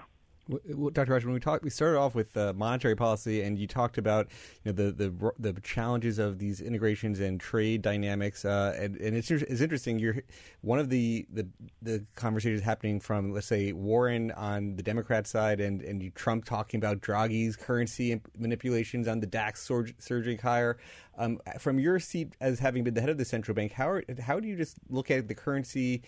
[0.92, 1.12] Dr.
[1.12, 4.28] Raj, when we talked, we started off with uh, monetary policy, and you talked about
[4.64, 9.16] you know the the the challenges of these integrations and trade dynamics, uh, and, and
[9.16, 9.98] it's it's interesting.
[9.98, 10.16] You're
[10.62, 11.48] one of the, the
[11.82, 16.78] the conversations happening from let's say Warren on the Democrat side, and and Trump talking
[16.78, 20.78] about Draghi's currency manipulations on the DAX surging higher.
[21.18, 24.04] Um, from your seat as having been the head of the central bank, how are,
[24.20, 26.02] how do you just look at the currency?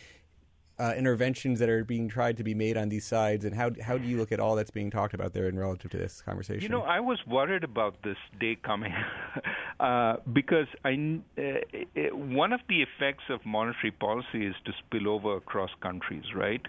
[0.78, 3.98] Uh, interventions that are being tried to be made on these sides, and how how
[3.98, 6.62] do you look at all that's being talked about there in relative to this conversation?
[6.62, 8.94] You know, I was worried about this day coming
[9.80, 15.36] uh, because I uh, one of the effects of monetary policy is to spill over
[15.36, 16.62] across countries, right?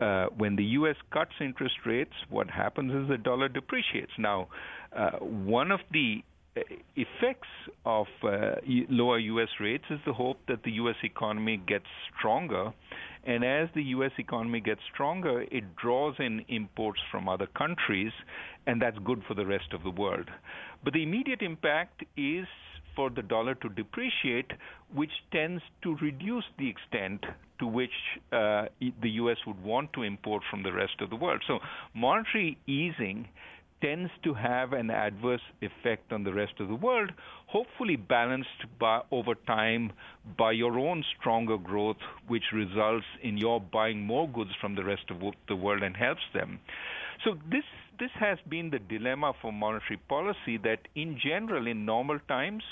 [0.00, 0.96] Uh, when the U.S.
[1.12, 4.12] cuts interest rates, what happens is the dollar depreciates.
[4.16, 4.48] Now,
[4.96, 6.22] uh, one of the
[6.96, 7.48] effects
[7.84, 8.56] of uh,
[8.88, 9.48] lower U.S.
[9.60, 10.96] rates is the hope that the U.S.
[11.02, 11.86] economy gets
[12.18, 12.72] stronger
[13.24, 14.12] and as the U.S.
[14.18, 18.12] economy gets stronger, it draws in imports from other countries,
[18.66, 20.28] and that's good for the rest of the world.
[20.82, 22.46] But the immediate impact is
[22.96, 24.50] for the dollar to depreciate,
[24.94, 27.24] which tends to reduce the extent
[27.58, 27.90] to which
[28.32, 28.66] uh,
[29.02, 29.36] the U.S.
[29.46, 31.42] would want to import from the rest of the world.
[31.46, 31.58] So
[31.94, 33.28] monetary easing
[33.80, 37.10] tends to have an adverse effect on the rest of the world,
[37.46, 39.92] hopefully balanced by, over time
[40.36, 41.96] by your own stronger growth,
[42.28, 46.22] which results in your buying more goods from the rest of the world and helps
[46.34, 46.60] them.
[47.24, 47.64] So this
[47.98, 52.62] this has been the dilemma for monetary policy that in general in normal times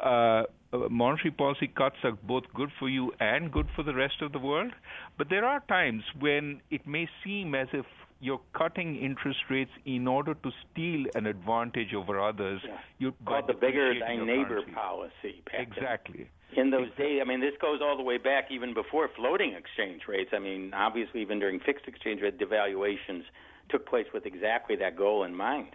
[0.00, 0.42] uh,
[0.90, 4.38] monetary policy cuts are both good for you and good for the rest of the
[4.38, 4.72] world
[5.16, 7.86] but there are times when it may seem as if
[8.20, 12.60] you're cutting interest rates in order to steal an advantage over others.
[12.64, 12.78] Yeah.
[12.98, 14.72] You called the beggar thy neighbor currency.
[14.72, 15.42] policy.
[15.52, 16.28] Exactly.
[16.56, 20.02] In those days, I mean, this goes all the way back even before floating exchange
[20.08, 20.30] rates.
[20.32, 23.22] I mean, obviously, even during fixed exchange rate devaluations
[23.68, 25.70] took place with exactly that goal in mind.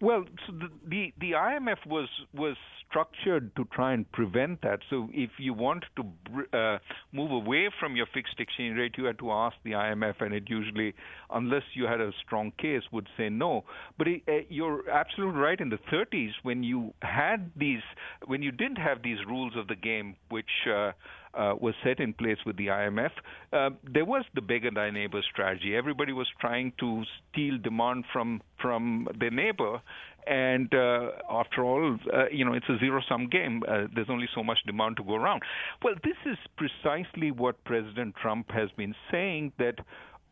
[0.00, 2.56] Well, so the, the, the IMF was was
[2.94, 4.78] structured to try and prevent that.
[4.88, 6.78] So if you want to uh,
[7.12, 10.44] move away from your fixed exchange rate, you had to ask the IMF, and it
[10.46, 10.94] usually,
[11.30, 13.64] unless you had a strong case, would say no.
[13.98, 15.58] But it, uh, you're absolutely right.
[15.58, 17.82] In the 30s, when you had these,
[18.26, 20.92] when you didn't have these rules of the game, which uh,
[21.36, 23.10] uh, was set in place with the IMF,
[23.52, 25.76] uh, there was the beggar thy neighbor strategy.
[25.76, 27.02] Everybody was trying to
[27.32, 29.80] steal demand from from their neighbor,
[30.26, 33.62] and uh, after all, uh, you know, it's a zero-sum game.
[33.66, 35.42] Uh, there's only so much demand to go around.
[35.82, 39.76] Well, this is precisely what President Trump has been saying that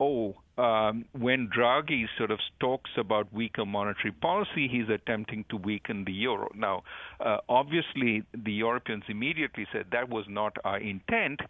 [0.03, 6.05] oh, um, when Draghi sort of talks about weaker monetary policy, he's attempting to weaken
[6.05, 6.51] the euro.
[6.55, 6.83] Now,
[7.21, 11.41] uh, obviously, the Europeans immediately said that was not our intent,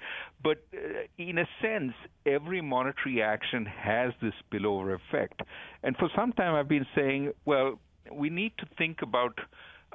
[0.42, 0.78] but uh,
[1.18, 1.94] in a sense,
[2.26, 5.40] every monetary action has this spillover effect.
[5.82, 7.78] And for some time, I've been saying, well,
[8.10, 9.38] we need to think about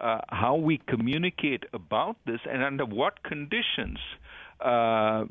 [0.02, 3.98] uh, how we communicate about this and under what conditions
[4.62, 5.26] uh,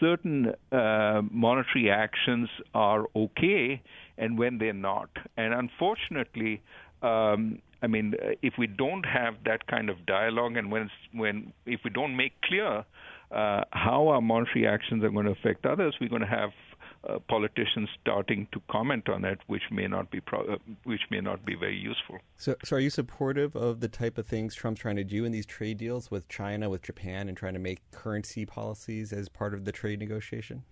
[0.00, 3.80] certain uh, monetary actions are okay
[4.18, 5.08] and when they're not.
[5.36, 6.62] And unfortunately,
[7.02, 11.80] um, I mean, if we don't have that kind of dialogue, and when when if
[11.84, 12.84] we don't make clear
[13.30, 16.50] uh, how our monetary actions are going to affect others, we're going to have
[17.08, 21.20] uh, politicians starting to comment on it, which may not be pro- uh, which may
[21.20, 22.18] not be very useful.
[22.36, 25.32] So, so are you supportive of the type of things Trump's trying to do in
[25.32, 29.54] these trade deals with China, with Japan, and trying to make currency policies as part
[29.54, 30.64] of the trade negotiation?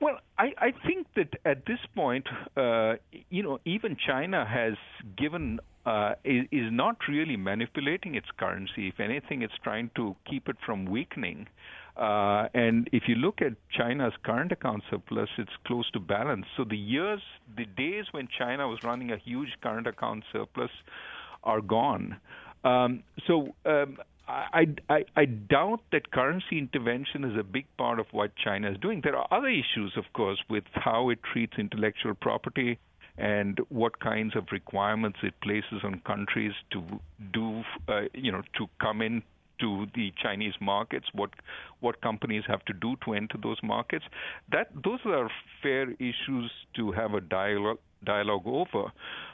[0.00, 2.26] Well, I, I think that at this point,
[2.56, 2.94] uh,
[3.28, 4.74] you know, even China has
[5.16, 8.88] given uh, is, is not really manipulating its currency.
[8.88, 11.48] If anything, it's trying to keep it from weakening.
[12.00, 16.46] Uh, and if you look at China's current account surplus, it's close to balance.
[16.56, 17.20] So the years,
[17.54, 20.70] the days when China was running a huge current account surplus
[21.44, 22.16] are gone.
[22.64, 28.06] Um, so um, I, I, I doubt that currency intervention is a big part of
[28.12, 29.02] what China is doing.
[29.04, 32.78] There are other issues, of course, with how it treats intellectual property
[33.18, 36.82] and what kinds of requirements it places on countries to
[37.34, 39.22] do, uh, you know, to come in
[39.60, 41.30] to the Chinese markets, what
[41.80, 44.04] what companies have to do to enter those markets.
[44.50, 45.30] That those are
[45.62, 48.92] fair issues to have a dialogue dialogue over.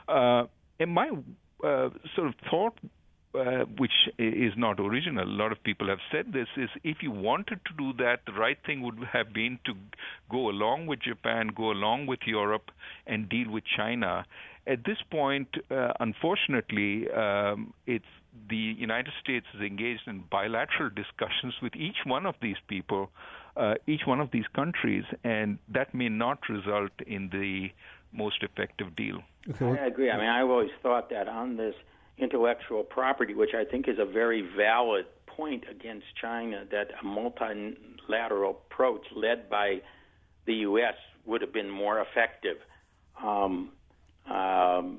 [0.09, 0.47] Uh,
[0.79, 1.11] and my
[1.65, 2.79] uh, sort of thought
[3.37, 5.25] uh, which is not original.
[5.25, 8.33] A lot of people have said this is if you wanted to do that, the
[8.33, 9.75] right thing would have been to
[10.31, 12.71] go along with Japan, go along with Europe,
[13.07, 14.25] and deal with China.
[14.67, 18.05] At this point, uh, unfortunately, um, it's
[18.49, 23.11] the United States is engaged in bilateral discussions with each one of these people,
[23.57, 27.69] uh, each one of these countries, and that may not result in the
[28.13, 29.23] most effective deal.
[29.51, 29.81] Okay.
[29.81, 30.11] I agree.
[30.11, 31.75] I mean, I've always thought that on this
[32.19, 38.59] intellectual property, which I think is a very valid point against China, that a multilateral
[38.71, 39.81] approach led by
[40.47, 40.95] the U.S.
[41.27, 42.57] would have been more effective
[43.23, 43.73] um,
[44.31, 44.99] um,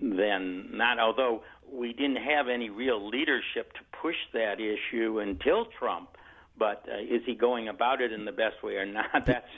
[0.00, 0.98] than not.
[0.98, 6.10] Although we didn't have any real leadership to push that issue until Trump.
[6.58, 9.06] But uh, is he going about it in the best way or not?
[9.26, 9.48] That's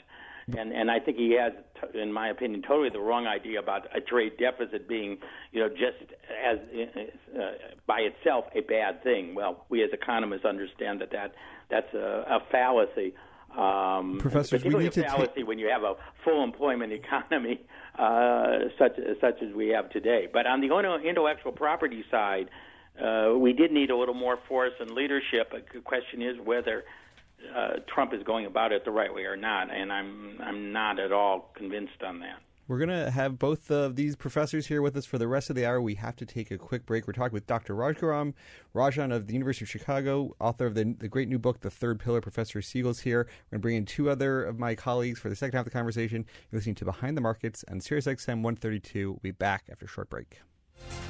[0.47, 1.53] and and I think he has,
[1.95, 5.17] in my opinion, totally the wrong idea about a trade deficit being,
[5.51, 6.11] you know, just
[6.45, 6.59] as
[7.35, 7.51] uh,
[7.87, 9.33] by itself a bad thing.
[9.33, 11.33] Well, we as economists understand that that
[11.69, 13.15] that's a, a fallacy.
[13.57, 17.61] Um, Professors, we need a fallacy to when you have a full employment economy
[17.97, 20.27] uh, such such as we have today.
[20.31, 22.49] But on the intellectual property side,
[23.01, 25.51] uh, we did need a little more force and leadership.
[25.51, 26.83] The question is whether
[27.55, 30.99] uh, Trump is going about it the right way or not, and I'm I'm not
[30.99, 32.39] at all convinced on that.
[32.67, 35.55] We're going to have both of these professors here with us for the rest of
[35.55, 35.79] the hour.
[35.79, 37.05] We have to take a quick break.
[37.05, 37.75] We're talking with Dr.
[37.75, 38.33] Raghuram
[38.73, 41.99] Rajan of the University of Chicago, author of the, the great new book, The Third
[41.99, 42.21] Pillar.
[42.21, 43.27] Professor Siegel's here.
[43.51, 45.71] We're going to bring in two other of my colleagues for the second half of
[45.71, 46.25] the conversation.
[46.51, 49.11] You're listening to Behind the Markets on SiriusXM 132.
[49.11, 50.39] We'll be back after a short break.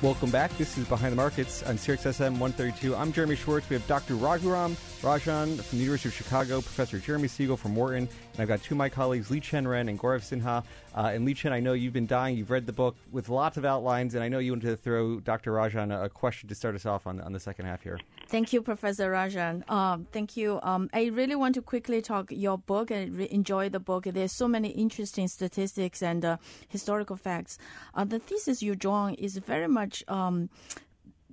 [0.01, 0.55] Welcome back.
[0.57, 2.95] This is Behind the Markets on SiriusXM 132.
[2.95, 3.69] I'm Jeremy Schwartz.
[3.69, 4.15] We have Dr.
[4.15, 8.61] Raghuram Rajan from the University of Chicago, Professor Jeremy Siegel from Wharton, and I've got
[8.61, 10.61] two of my colleagues, Liqian Ren and Gaurav Sinha.
[10.93, 12.37] Uh, and Lee Chen, I know you've been dying.
[12.37, 15.21] You've read the book with lots of outlines, and I know you wanted to throw
[15.21, 15.53] Dr.
[15.53, 17.97] Rajan a, question to start us off on, on the second half here.
[18.27, 19.69] Thank you, Professor Rajan.
[19.69, 20.59] Um, thank you.
[20.63, 24.03] Um, I really want to quickly talk your book and re- enjoy the book.
[24.03, 27.57] There's so many interesting statistics and uh, historical facts.
[27.93, 30.49] Uh, the thesis you draw is very much um,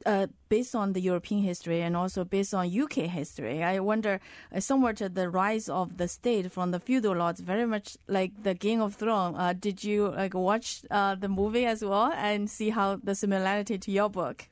[0.07, 3.63] uh, based on the European history and also based on UK history.
[3.63, 4.21] I wonder,
[4.55, 8.55] uh, somewhat the rise of the state from the feudal lords, very much like the
[8.55, 9.37] Game of Thrones.
[9.39, 13.79] Uh, did you like watch uh, the movie as well and see how the similarity
[13.79, 14.49] to your book?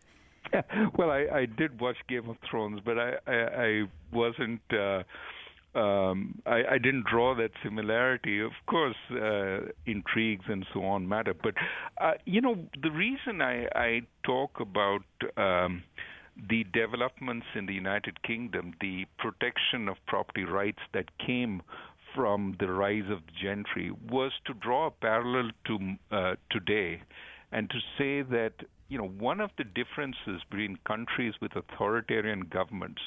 [0.97, 3.83] well, I, I did watch Game of Thrones, but I I, I
[4.13, 4.63] wasn't.
[5.74, 8.40] Um, I, I didn't draw that similarity.
[8.40, 11.54] Of course, uh, intrigues and so on matter, but
[12.00, 15.04] uh, you know the reason I, I talk about
[15.37, 15.85] um,
[16.48, 21.62] the developments in the United Kingdom, the protection of property rights that came
[22.16, 27.00] from the rise of the gentry, was to draw a parallel to uh, today,
[27.52, 28.54] and to say that
[28.90, 33.00] you know, one of the differences between countries with authoritarian governments,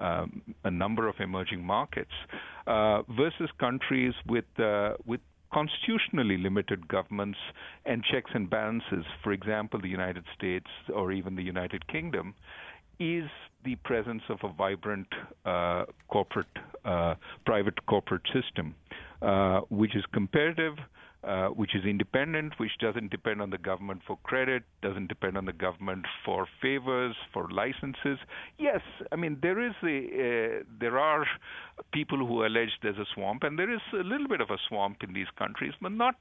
[0.00, 2.10] um, a number of emerging markets,
[2.66, 5.20] uh, versus countries with uh, with
[5.52, 7.38] constitutionally limited governments
[7.84, 12.34] and checks and balances, for example, the United States or even the United Kingdom,
[13.00, 13.28] is
[13.64, 15.08] the presence of a vibrant
[15.44, 16.46] uh, corporate,
[16.84, 18.74] uh, private corporate system,
[19.22, 20.74] uh, which is competitive,
[21.22, 25.44] uh, which is independent, which doesn't depend on the government for credit, doesn't depend on
[25.44, 28.18] the government for favors, for licenses.
[28.58, 28.80] Yes,
[29.12, 31.26] I mean there is a uh, there are
[31.92, 35.02] people who allege there's a swamp, and there is a little bit of a swamp
[35.02, 36.16] in these countries, but not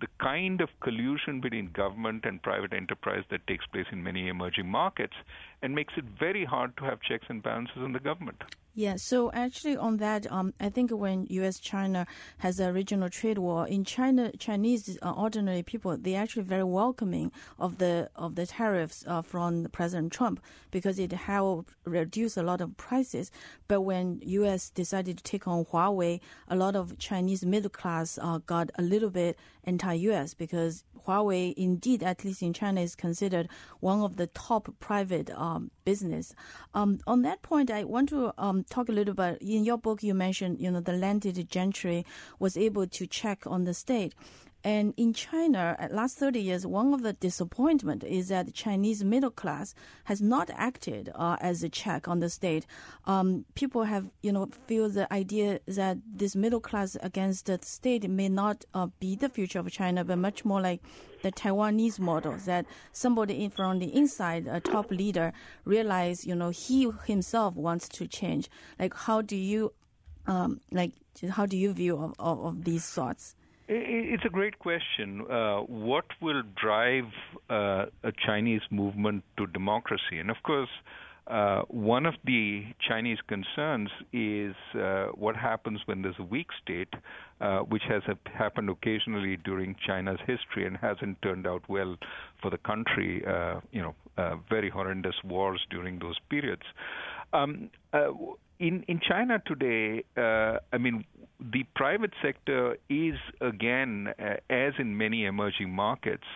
[0.00, 4.66] the kind of collusion between government and private enterprise that takes place in many emerging
[4.66, 5.14] markets,
[5.62, 8.42] and makes it very hard to have checks and balances in the government.
[8.72, 11.58] Yeah, so actually on that, um, I think when U.S.
[11.58, 12.06] China
[12.38, 17.32] has a regional trade war in China, Chinese uh, ordinary people they actually very welcoming
[17.58, 20.40] of the of the tariffs uh, from President Trump
[20.70, 23.32] because it helped reduce a lot of prices.
[23.66, 24.70] But when U.S.
[24.70, 29.10] decided to take on Huawei, a lot of Chinese middle class uh, got a little
[29.10, 30.32] bit anti-U.S.
[30.34, 33.48] because Huawei, indeed, at least in China, is considered
[33.80, 36.34] one of the top private uh, um, business.
[36.74, 39.38] Um, on that point, I want to um, talk a little bit.
[39.40, 42.04] In your book, you mentioned you know the landed gentry
[42.38, 44.14] was able to check on the state.
[44.62, 49.02] And in China, at last 30 years, one of the disappointment is that the Chinese
[49.02, 52.66] middle class has not acted uh, as a check on the state.
[53.06, 58.08] Um, people have, you know, feel the idea that this middle class against the state
[58.08, 60.82] may not uh, be the future of China, but much more like
[61.22, 65.32] the Taiwanese model that somebody in, from the inside, a top leader,
[65.64, 68.50] realize, you know, he himself wants to change.
[68.78, 69.72] Like, how do you,
[70.26, 70.92] um, like,
[71.30, 73.34] how do you view of, of, of these thoughts?
[73.72, 75.24] It's a great question.
[75.30, 77.04] Uh, what will drive
[77.48, 80.18] uh, a Chinese movement to democracy?
[80.18, 80.68] And of course,
[81.28, 86.92] uh, one of the Chinese concerns is uh, what happens when there's a weak state,
[87.40, 91.94] uh, which has happened occasionally during China's history and hasn't turned out well
[92.42, 93.24] for the country.
[93.24, 93.94] Uh, you know,
[94.50, 96.64] very horrendous wars during those periods.
[97.32, 97.70] Um,
[98.60, 101.04] in in China today, uh, I mean,
[101.40, 106.26] the private sector is again, uh, as in many emerging markets,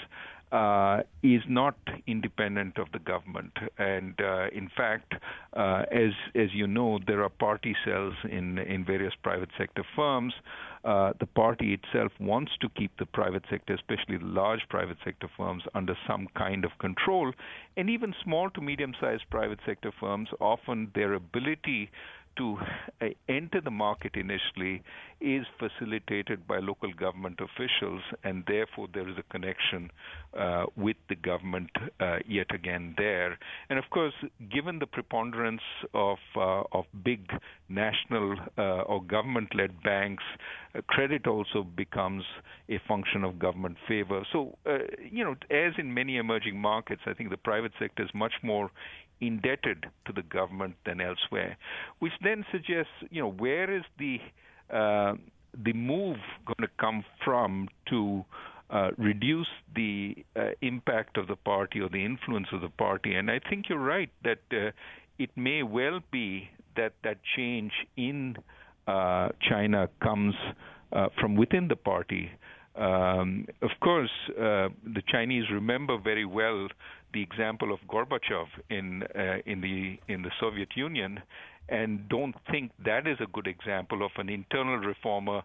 [0.55, 1.77] uh, is not
[2.07, 5.15] independent of the government, and uh, in fact,
[5.55, 10.33] uh, as as you know, there are party cells in in various private sector firms.
[10.85, 15.29] Uh, the party itself wants to keep the private sector, especially the large private sector
[15.37, 17.33] firms, under some kind of control,
[17.77, 21.91] and even small to medium-sized private sector firms, often their ability
[22.37, 22.59] to
[23.01, 24.83] uh, enter the market initially
[25.21, 29.91] is facilitated by local government officials, and therefore there is a connection
[30.39, 31.71] uh, with the government
[32.01, 33.39] uh, yet again there.
[33.71, 34.13] And of course,
[34.53, 35.63] given the preponderance
[35.95, 37.31] of uh, of big
[37.69, 40.25] national uh, or government-led banks,
[40.75, 42.25] uh, credit also becomes
[42.69, 44.27] a function of government favor.
[44.33, 44.57] So,
[45.11, 48.71] you know, as in many emerging markets, I think the private sector is much more
[49.27, 51.57] indebted to the government than elsewhere,
[51.99, 54.19] which then suggests, you know, where is the
[54.73, 55.15] uh,
[55.63, 56.17] the move
[56.47, 58.25] going to come from to
[58.71, 63.15] uh, reduce the uh, impact of the party or the influence of the party?
[63.15, 64.71] And I think you're right that uh,
[65.19, 68.37] it may well be that that change in
[68.87, 70.35] uh, China comes
[70.93, 72.31] uh, from within the party.
[72.77, 76.69] Um, of course, uh, the Chinese remember very well
[77.13, 81.21] the example of Gorbachev in uh, in the in the Soviet Union,
[81.69, 85.43] and don't think that is a good example of an internal reformer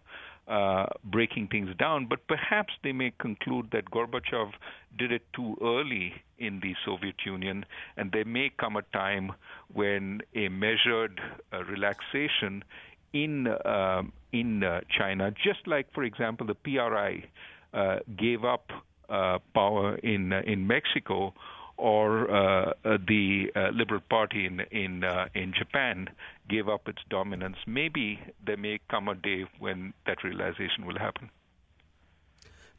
[0.48, 2.06] uh, breaking things down.
[2.06, 4.50] But perhaps they may conclude that Gorbachev
[4.98, 7.64] did it too early in the Soviet Union,
[7.96, 9.30] and there may come a time
[9.72, 11.20] when a measured
[11.52, 12.64] uh, relaxation
[13.12, 14.02] in uh,
[14.32, 17.24] in uh, China, just like, for example, the PRI
[17.72, 18.70] uh, gave up
[19.08, 21.34] uh, power in uh, in Mexico,
[21.76, 25.04] or uh, the Liberal Party in in
[25.34, 26.08] in Japan
[26.48, 27.56] gave up its dominance.
[27.66, 31.30] Maybe there may come a day when that realization will happen.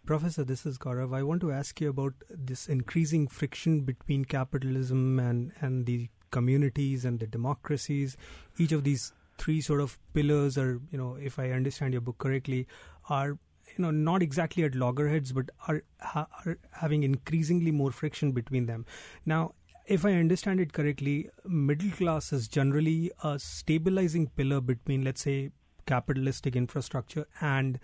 [0.06, 1.16] Professor, this is Gaurav.
[1.16, 7.06] I want to ask you about this increasing friction between capitalism and, and the communities
[7.06, 8.18] and the democracies.
[8.58, 12.18] Each of these three sort of pillars are, you know, if I understand your book
[12.20, 12.68] correctly,
[13.10, 13.30] are
[13.78, 15.82] you know not exactly at loggerheads, but are,
[16.16, 18.86] are having increasingly more friction between them.
[19.26, 19.56] Now,
[19.88, 25.52] if I understand it correctly, middle class is generally a stabilizing pillar between, let's say,
[25.86, 27.80] capitalistic infrastructure and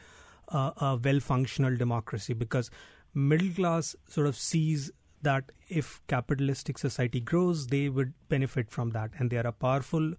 [0.50, 2.70] uh, a well functional democracy because
[3.14, 4.92] middle class sort of sees
[5.24, 10.14] that if capitalistic society grows, they would benefit from that and they are a powerful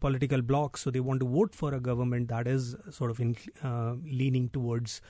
[0.00, 3.36] political blocs, so they want to vote for a government that is sort of in,
[3.62, 5.00] uh, leaning towards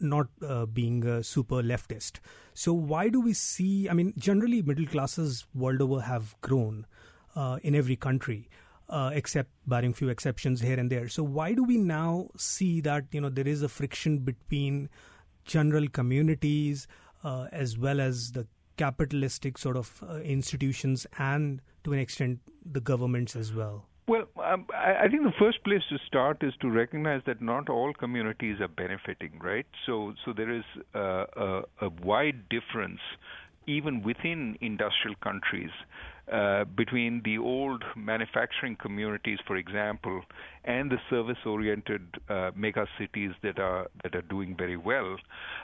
[0.00, 2.20] not uh, being a super leftist.
[2.54, 3.88] So why do we see?
[3.88, 6.86] I mean, generally, middle classes world over have grown
[7.36, 8.48] uh, in every country.
[8.88, 11.08] Uh, except barring few exceptions here and there.
[11.08, 14.88] So why do we now see that you know there is a friction between
[15.44, 16.88] general communities
[17.22, 22.80] uh, as well as the capitalistic sort of uh, institutions and to an extent the
[22.80, 23.86] governments as well?
[24.10, 27.94] Well, um, I, think the first place to start is to recognize that not all
[27.94, 29.66] communities are benefiting, right?
[29.86, 30.64] So, so there is
[30.96, 32.98] uh, a, a wide difference
[33.68, 35.70] even within industrial countries
[36.32, 40.22] uh, between the old manufacturing communities, for example,
[40.64, 45.16] and the service-oriented uh, mega cities that are that are doing very well.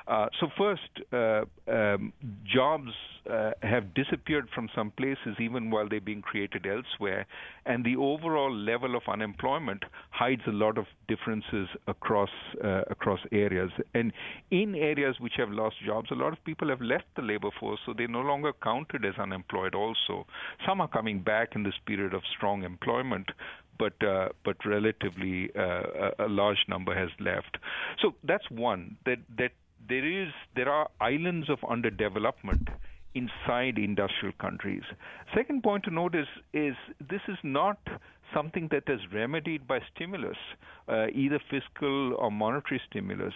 [0.08, 2.12] Uh, so first, uh, um,
[2.44, 2.92] jobs
[3.30, 7.26] uh, have disappeared from some places, even while they're being created elsewhere,
[7.66, 12.30] and the overall level of unemployment hides a lot of differences across
[12.64, 13.70] uh, across areas.
[13.94, 14.12] And
[14.50, 17.80] in areas which have lost jobs, a lot of people have left the labor force,
[17.84, 19.74] so they're no longer counted as unemployed.
[19.74, 20.26] Also,
[20.66, 23.30] Some are coming back in this period of strong employment,
[23.78, 27.58] but uh, but relatively uh, a large number has left.
[28.00, 29.52] So that's one that that
[29.88, 32.68] there is there are islands of underdevelopment
[33.14, 34.82] inside industrial countries.
[35.34, 37.78] Second point to note is is this is not
[38.34, 40.36] something that is remedied by stimulus,
[40.88, 43.34] uh, either fiscal or monetary stimulus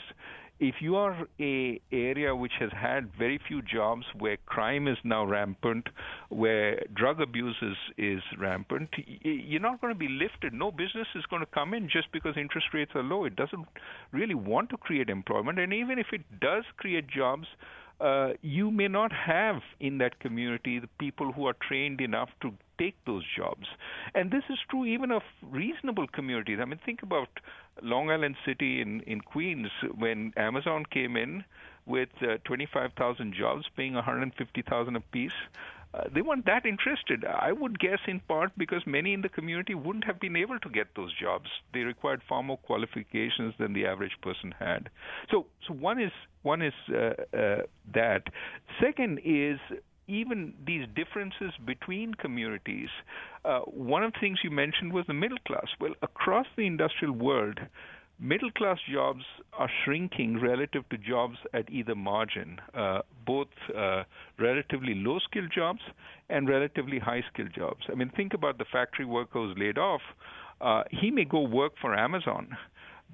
[0.61, 5.24] if you are a area which has had very few jobs, where crime is now
[5.24, 5.88] rampant,
[6.28, 8.90] where drug abuse is, is rampant,
[9.22, 10.52] you're not going to be lifted.
[10.52, 13.24] No business is going to come in just because interest rates are low.
[13.24, 13.66] It doesn't
[14.12, 17.46] really want to create employment, and even if it does create jobs,
[18.00, 22.52] uh, you may not have in that community the people who are trained enough to
[22.81, 23.66] take those jobs.
[24.14, 26.59] And this is true even of reasonable communities.
[26.61, 27.28] I mean, think about
[27.83, 31.45] Long Island City in, in Queens when Amazon came in
[31.87, 35.33] with uh, 25,000 jobs, paying 150,000 apiece.
[35.93, 37.24] Uh, they weren't that interested.
[37.24, 40.68] I would guess in part because many in the community wouldn't have been able to
[40.68, 41.51] get those jobs.
[41.74, 44.89] They required far more qualifications than the average person had.
[45.33, 46.12] So, so one is
[46.43, 47.62] one is uh, uh,
[47.93, 48.22] that.
[48.81, 49.59] Second is
[50.11, 52.88] even these differences between communities.
[53.44, 55.68] Uh, one of the things you mentioned was the middle class.
[55.80, 57.58] Well, across the industrial world,
[58.18, 64.02] middle class jobs are shrinking relative to jobs at either margin, uh, both uh,
[64.38, 65.80] relatively low skilled jobs
[66.28, 67.84] and relatively high skilled jobs.
[67.90, 70.02] I mean, think about the factory worker who's laid off.
[70.61, 72.56] Uh, he may go work for Amazon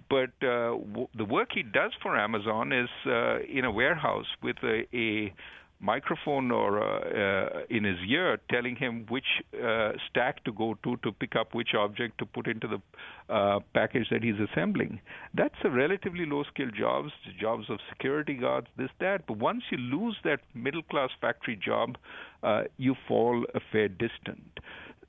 [0.09, 4.57] but uh, w- the work he does for Amazon is uh, in a warehouse with
[4.62, 5.32] a, a
[5.81, 9.27] microphone or uh, uh, in his ear telling him which
[9.62, 13.61] uh, stack to go to to pick up which object to put into the uh,
[13.74, 15.01] package that he's assembling.
[15.35, 19.27] That's a relatively low skill jobs, jobs of security guards, this that.
[19.27, 21.97] But once you lose that middle class factory job,
[22.43, 24.61] uh, you fall a fair distant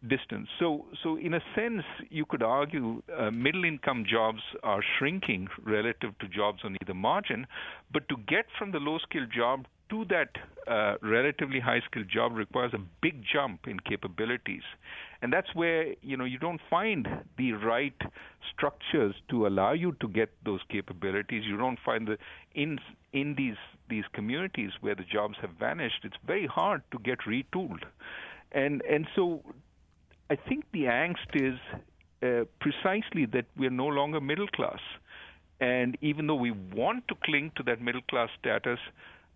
[0.07, 0.47] distance.
[0.59, 6.18] So, so in a sense, you could argue uh, middle income jobs are shrinking relative
[6.20, 7.47] to jobs on either margin.
[7.91, 10.29] But to get from the low skill job to that
[10.67, 14.63] uh, relatively high skilled job requires a big jump in capabilities.
[15.21, 17.07] And that's where you know you don't find
[17.38, 17.99] the right
[18.53, 21.43] structures to allow you to get those capabilities.
[21.45, 22.17] You don't find the
[22.53, 22.79] in
[23.13, 23.55] in these
[23.89, 26.01] these communities where the jobs have vanished.
[26.03, 27.83] It's very hard to get retooled,
[28.51, 29.41] and and so
[30.29, 31.57] I think the angst is
[32.21, 34.79] uh, precisely that we're no longer middle class.
[35.59, 38.79] And even though we want to cling to that middle class status,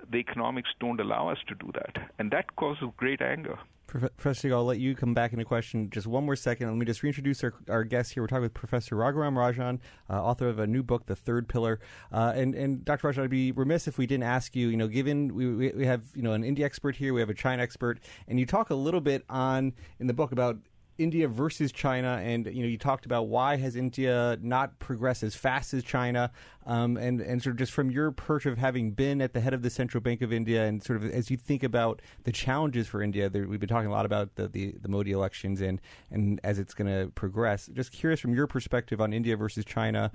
[0.09, 2.11] the economics don't allow us to do that.
[2.19, 3.57] And that causes great anger.
[3.87, 6.69] Professor I'll let you come back into question just one more second.
[6.69, 8.23] Let me just reintroduce our, our guest here.
[8.23, 9.79] We're talking with Professor Raghuram Rajan,
[10.09, 11.81] uh, author of a new book, The Third Pillar.
[12.11, 13.09] Uh, and, and Dr.
[13.09, 16.03] Rajan, I'd be remiss if we didn't ask you, you know, given we, we have,
[16.15, 17.99] you know, an India expert here, we have a China expert,
[18.29, 20.57] and you talk a little bit on, in the book, about
[21.01, 25.35] India versus China, and you know, you talked about why has India not progressed as
[25.35, 26.31] fast as China,
[26.65, 29.53] um, and and sort of just from your perch of having been at the head
[29.53, 32.87] of the Central Bank of India, and sort of as you think about the challenges
[32.87, 35.81] for India, there, we've been talking a lot about the, the, the Modi elections and
[36.11, 37.69] and as it's going to progress.
[37.73, 40.11] Just curious from your perspective on India versus China,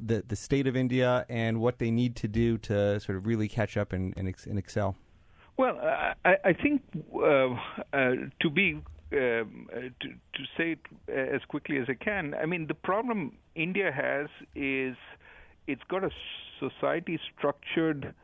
[0.00, 3.48] the the state of India and what they need to do to sort of really
[3.48, 4.96] catch up and and, and excel.
[5.58, 5.76] Well,
[6.24, 6.82] I, I think
[7.12, 7.56] uh,
[7.92, 8.80] uh, to be
[9.12, 13.32] um, uh, to, to say it as quickly as I can, I mean, the problem
[13.54, 14.96] India has is
[15.66, 16.10] it's got a
[16.58, 18.14] society structured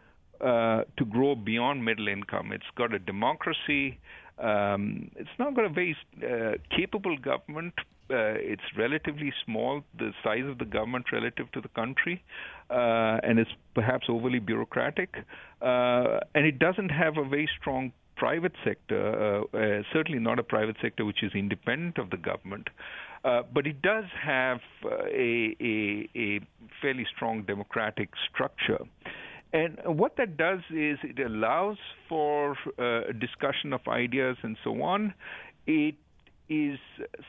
[0.40, 2.52] uh, to grow beyond middle income.
[2.52, 3.98] It's got a democracy.
[4.38, 7.74] Um, it's not got a very uh, capable government.
[8.10, 12.22] Uh, it's relatively small, the size of the government relative to the country,
[12.68, 15.14] uh, and it's perhaps overly bureaucratic.
[15.62, 17.92] Uh, and it doesn't have a very strong
[18.24, 19.02] private sector,
[19.54, 22.68] uh, uh, certainly not a private sector which is independent of the government,
[23.22, 26.40] uh, but it does have uh, a, a, a,
[26.80, 28.82] fairly strong democratic structure.
[29.52, 31.76] And what that does is it allows
[32.08, 35.12] for uh, discussion of ideas and so on.
[35.66, 35.96] It
[36.48, 36.78] is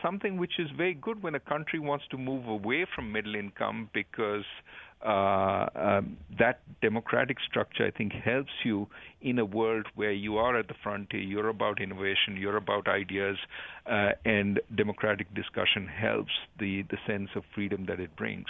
[0.01, 3.89] something which is very good when a country wants to move away from middle income
[3.93, 4.45] because
[5.03, 8.87] uh, um, that democratic structure, I think, helps you
[9.21, 13.37] in a world where you are at the frontier, you're about innovation, you're about ideas,
[13.85, 18.47] uh, and democratic discussion helps the, the sense of freedom that it brings.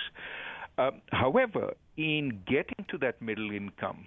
[0.77, 4.05] Uh, however, in getting to that middle income,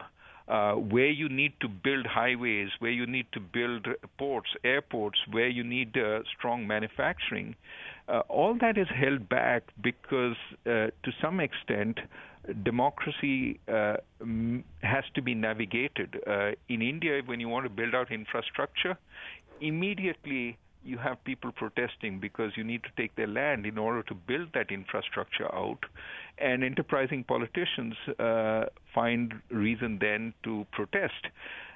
[0.49, 3.87] uh, where you need to build highways, where you need to build
[4.19, 7.55] ports, airports, where you need uh, strong manufacturing,
[8.09, 10.37] uh, all that is held back because,
[10.67, 11.99] uh, to some extent,
[12.65, 13.97] democracy uh,
[14.83, 16.21] has to be navigated.
[16.27, 18.97] Uh, in India, when you want to build out infrastructure,
[19.61, 24.15] immediately you have people protesting because you need to take their land in order to
[24.15, 25.81] build that infrastructure out,
[26.39, 31.27] and enterprising politicians uh, find reason then to protest.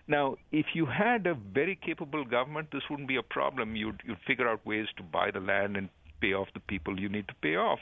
[0.09, 3.77] Now, if you had a very capable government, this wouldn't be a problem.
[3.77, 5.89] You'd, you'd figure out ways to buy the land and
[6.23, 7.81] pay off the people you need to pay off.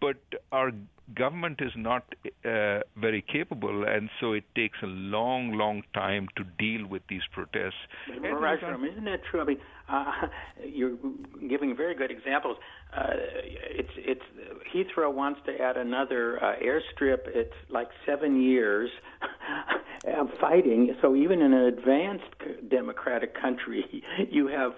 [0.00, 0.18] But
[0.50, 0.72] our
[1.14, 2.04] government is not
[2.44, 7.22] uh, very capable, and so it takes a long, long time to deal with these
[7.32, 7.82] protests.
[8.10, 9.40] Raghuram, isn't that true?
[9.40, 9.58] I mean,
[9.88, 10.10] uh,
[10.66, 10.96] you're
[11.48, 12.56] giving very good examples.
[12.96, 13.14] Uh,
[13.80, 14.22] it's it's
[14.74, 17.20] Heathrow wants to add another uh, airstrip.
[17.26, 18.90] It's like seven years
[20.18, 20.94] of fighting.
[21.00, 22.34] So even in an advanced
[22.70, 24.72] democratic country, you have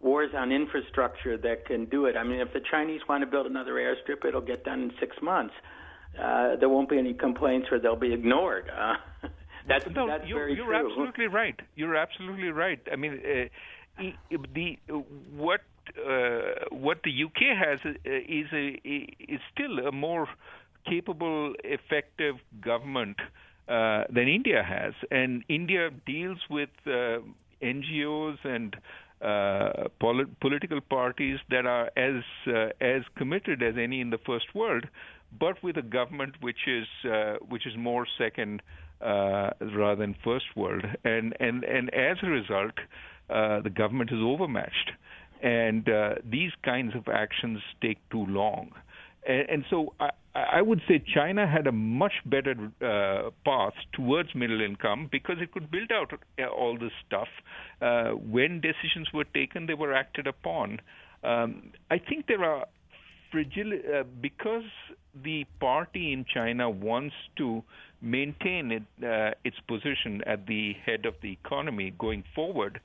[0.00, 2.16] wars on infrastructure that can do it.
[2.16, 5.16] I mean, if the Chinese want to build another airstrip, it'll get done in six
[5.22, 5.54] months.
[6.18, 8.70] Uh, there won't be any complaints, or they'll be ignored.
[8.70, 9.28] Uh,
[9.68, 10.90] that's no, that's you're, very you're true.
[10.90, 11.58] absolutely right.
[11.74, 12.80] You're absolutely right.
[12.90, 13.20] I mean,
[13.98, 14.04] uh,
[14.54, 14.78] the
[15.34, 15.60] what
[15.98, 20.28] uh, what the UK has uh, is a is still a more
[20.88, 23.16] capable, effective government
[23.68, 27.18] uh, than India has, and India deals with uh,
[27.62, 28.76] NGOs and
[29.22, 34.54] uh, polit- political parties that are as uh, as committed as any in the first
[34.54, 34.84] world,
[35.38, 38.62] but with a government which is uh, which is more second
[39.00, 42.74] uh, rather than first world, and and and as a result,
[43.30, 44.92] uh, the government is overmatched,
[45.42, 48.70] and uh, these kinds of actions take too long,
[49.26, 54.34] and, and so I, I would say China had a much better uh, path towards
[54.34, 57.28] middle income because it could build out uh, all this stuff.
[57.80, 60.80] Uh, when decisions were taken, they were acted upon.
[61.24, 62.66] Um, I think there are
[63.32, 64.64] fragile uh, because
[65.24, 67.62] the party in China wants to
[68.02, 72.80] maintain it, uh, its position at the head of the economy going forward.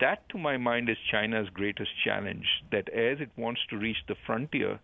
[0.00, 2.44] That, to my mind, is China's greatest challenge.
[2.72, 4.80] That as it wants to reach the frontier,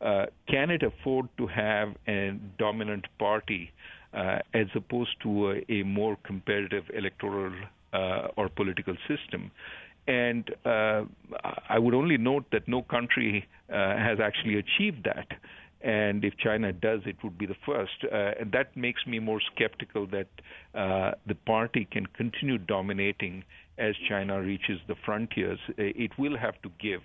[0.00, 3.70] uh, can it afford to have a dominant party
[4.12, 7.52] uh, as opposed to a, a more competitive electoral
[7.92, 9.50] uh, or political system?
[10.06, 11.02] And uh,
[11.68, 15.26] I would only note that no country uh, has actually achieved that.
[15.80, 18.04] And if China does, it would be the first.
[18.04, 20.28] Uh, and that makes me more skeptical that
[21.26, 23.44] the party can continue dominating
[23.78, 25.58] as China reaches the frontiers.
[25.76, 27.02] It will have to give.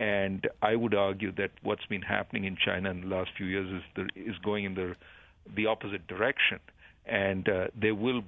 [0.00, 3.70] And I would argue that what's been happening in China in the last few years
[3.70, 4.96] is the, is going in the
[5.56, 6.58] the opposite direction,
[7.06, 8.22] and uh, there will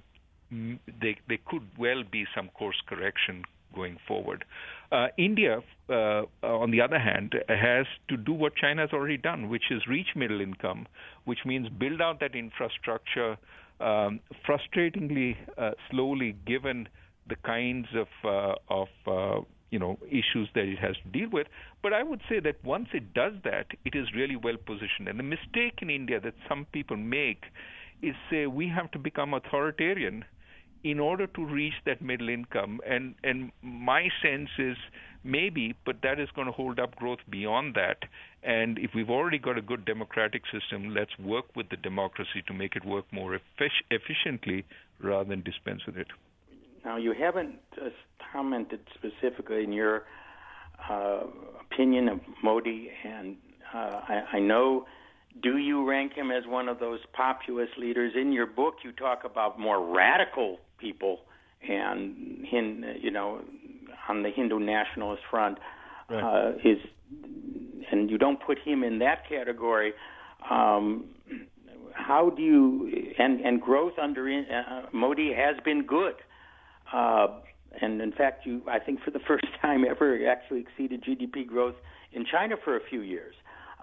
[0.50, 3.44] they there could well be some course correction
[3.74, 4.44] going forward.
[4.90, 9.48] Uh, India, uh, on the other hand, has to do what China has already done,
[9.48, 10.86] which is reach middle income,
[11.24, 13.38] which means build out that infrastructure.
[13.80, 16.88] Um, frustratingly uh, slowly, given
[17.28, 19.40] the kinds of uh, of uh,
[19.72, 21.48] you know issues that it has to deal with.
[21.82, 25.08] But I would say that once it does that, it is really well positioned.
[25.08, 27.44] And the mistake in India that some people make
[28.02, 30.24] is say we have to become authoritarian
[30.84, 32.80] in order to reach that middle income.
[32.86, 34.76] And and my sense is
[35.24, 37.98] maybe, but that is going to hold up growth beyond that.
[38.42, 42.52] And if we've already got a good democratic system, let's work with the democracy to
[42.52, 44.64] make it work more effic- efficiently
[45.00, 46.08] rather than dispense with it.
[46.85, 47.91] Now, you haven't uh,
[48.33, 50.05] commented specifically in your
[50.91, 51.20] uh,
[51.61, 53.37] opinion of Modi, and
[53.74, 54.87] uh, I, I know.
[55.43, 58.12] Do you rank him as one of those populist leaders?
[58.20, 61.20] In your book, you talk about more radical people,
[61.66, 63.41] and you know,
[64.09, 65.59] on the Hindu nationalist front,
[66.11, 66.22] right.
[66.22, 66.78] uh, is,
[67.91, 69.93] and you don't put him in that category.
[70.51, 71.05] Um,
[71.95, 76.14] how do you and and growth under uh, Modi has been good.
[76.93, 77.28] Uh,
[77.80, 81.76] and in fact, you I think for the first time ever actually exceeded GDP growth
[82.12, 83.34] in China for a few years.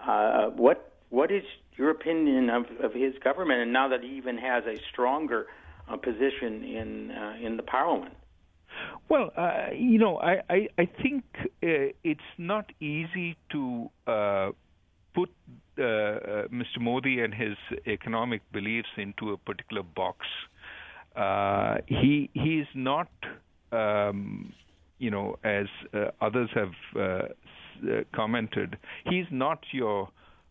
[0.06, 1.42] Uh, what what is
[1.76, 5.46] your opinion of, of his government, and now that he even has a stronger
[5.88, 8.14] uh, position in uh, in the parliament?
[9.08, 14.50] Well, uh, you know, I I, I think uh, it's not easy to uh,
[15.14, 15.30] put
[15.78, 16.80] uh, uh, Mr.
[16.80, 17.56] Modi and his
[17.86, 20.18] economic beliefs into a particular box.
[20.18, 20.59] Uh,
[21.86, 23.08] he he is not
[23.72, 24.52] um,
[25.00, 30.08] you know, as uh, others have uh, uh, commented, he's not your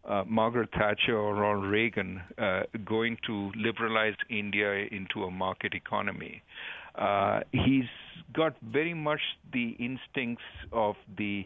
[0.07, 6.41] uh, Margaret Thatcher or Ronald Reagan uh, going to liberalize India into a market economy.
[6.95, 7.85] Uh, he's
[8.33, 9.21] got very much
[9.53, 11.45] the instincts of the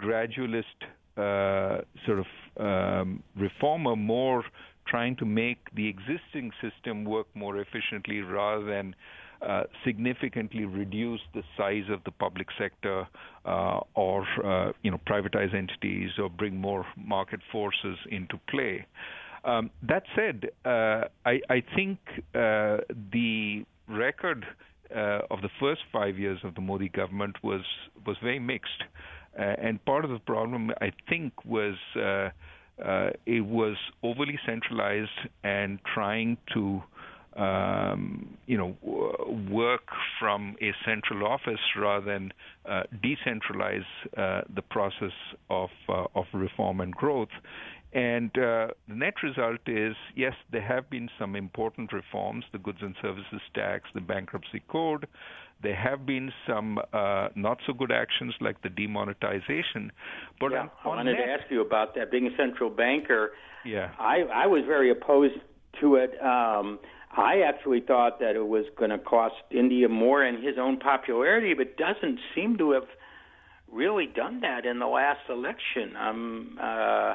[0.00, 0.64] gradualist
[2.06, 2.26] sort of
[2.58, 4.44] um, reformer, more
[4.86, 8.94] trying to make the existing system work more efficiently rather than
[9.42, 13.06] uh, significantly reduce the size of the public sector
[13.44, 18.86] uh, or uh, you know privatize entities or bring more market forces into play.
[19.44, 21.98] Um, that said, uh, I, I, think
[22.34, 22.78] uh,
[23.12, 24.44] the record
[24.90, 27.62] of the first five years of the Modi government was
[28.06, 28.84] was very mixed,
[29.36, 31.74] and part of the problem I think was.
[32.78, 35.10] It was overly centralized
[35.42, 36.82] and trying to
[37.36, 38.76] um, you know,
[39.50, 42.32] work from a central office rather than
[42.68, 43.84] uh, decentralize
[44.16, 45.12] uh, the process
[45.50, 47.28] of uh, of reform and growth.
[47.92, 52.78] And uh, the net result is, yes, there have been some important reforms: the goods
[52.82, 55.06] and services tax, the bankruptcy code.
[55.62, 59.90] There have been some uh, not so good actions like the demonetization.
[60.38, 62.10] But yeah, I wanted net, to ask you about that.
[62.10, 63.30] Being a central banker,
[63.64, 65.38] yeah, I, I was very opposed
[65.80, 66.10] to it.
[66.20, 66.78] Um,
[67.16, 71.54] I actually thought that it was going to cost India more in his own popularity,
[71.54, 72.88] but doesn't seem to have
[73.72, 75.96] really done that in the last election.
[75.96, 77.14] Um, uh,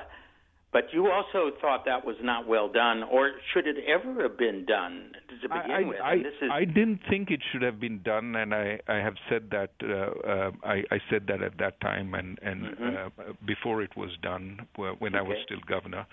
[0.74, 4.66] but you also thought that was not well done, or should it ever have been
[4.66, 5.12] done
[5.42, 5.98] to begin I, with?
[6.02, 6.52] I, is...
[6.52, 10.28] I, didn't think it should have been done, and I, I have said that uh,
[10.28, 13.22] uh, I, I, said that at that time and, and mm-hmm.
[13.22, 15.18] uh, before it was done when okay.
[15.18, 16.06] I was still governor.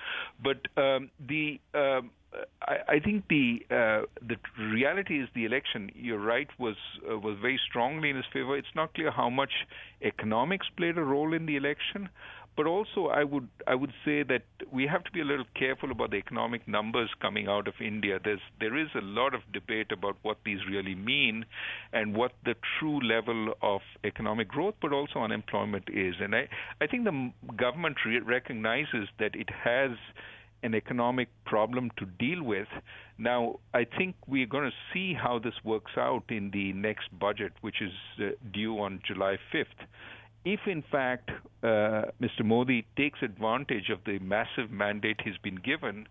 [0.42, 2.10] But um, the um,
[2.62, 5.90] I, I think the uh, the reality is the election.
[5.94, 6.76] You're right was
[7.10, 8.56] uh, was very strongly in his favor.
[8.56, 9.52] It's not clear how much
[10.02, 12.08] economics played a role in the election,
[12.58, 14.42] but also I would I would say that
[14.72, 18.18] we have to be a little careful about the economic numbers coming out of India.
[18.22, 21.46] There's there is a lot of debate about what these really mean
[21.92, 26.16] and what the true level of economic growth, but also unemployment is.
[26.20, 26.48] And I
[26.80, 29.92] I think the government re- recognizes that it has
[30.64, 32.66] an economic problem to deal with.
[33.18, 37.52] Now, I think we're going to see how this works out in the next budget,
[37.60, 39.86] which is uh, due on July 5th.
[40.44, 41.30] If, in fact,
[41.62, 42.44] uh, Mr.
[42.44, 46.06] Modi takes advantage of the massive mandate he's been given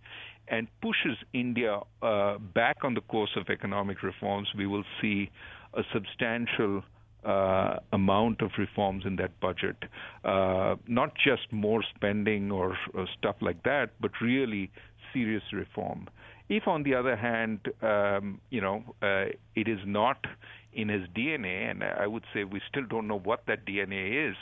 [0.47, 5.29] and pushes India uh, back on the course of economic reforms, we will see
[5.73, 6.83] a substantial
[7.25, 9.75] uh, amount of reforms in that budget.
[10.23, 14.71] Uh, not just more spending or, or, stuff like that, but really
[15.13, 16.07] serious reform.
[16.49, 19.25] If, on the other hand, um, you know, uh,
[19.55, 20.25] it is not
[20.73, 24.35] in his DNA, and I would say we still don't know what that DNA is.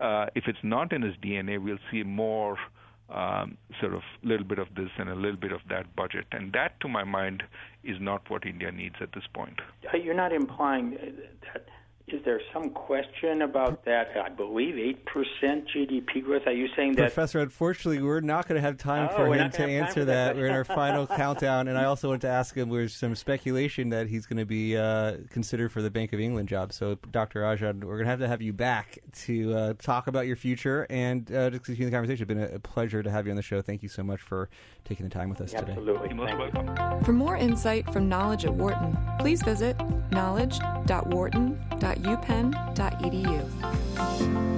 [0.00, 2.56] Uh, if it's not in his DNA, we'll see more
[3.10, 6.26] um, sort of a little bit of this and a little bit of that budget.
[6.32, 7.42] And that, to my mind,
[7.84, 9.60] is not what India needs at this point.
[9.92, 10.92] You're not implying
[11.52, 11.66] that
[12.12, 14.08] is there some question about that?
[14.16, 16.42] I believe 8% GDP growth.
[16.46, 17.02] Are you saying that?
[17.02, 20.36] Professor, unfortunately, we're not going to have time oh, for him to answer that.
[20.36, 21.68] We're in our final countdown.
[21.68, 24.76] And I also want to ask him there's some speculation that he's going to be
[24.76, 26.72] uh, considered for the Bank of England job.
[26.72, 27.40] So, Dr.
[27.42, 30.86] Rajan, we're going to have to have you back to uh, talk about your future
[30.90, 32.22] and uh, to continue the conversation.
[32.22, 33.60] It's been a, a, pleasure to have you on the show.
[33.62, 34.48] Thank you so much for
[34.84, 35.92] taking the time with us Absolutely.
[35.92, 36.02] today.
[36.02, 36.36] Absolutely.
[36.36, 37.04] Most welcome.
[37.04, 39.76] For more insight from Knowledge at Wharton, please visit
[40.10, 44.51] knowledge.wharton.edu upenn.edu.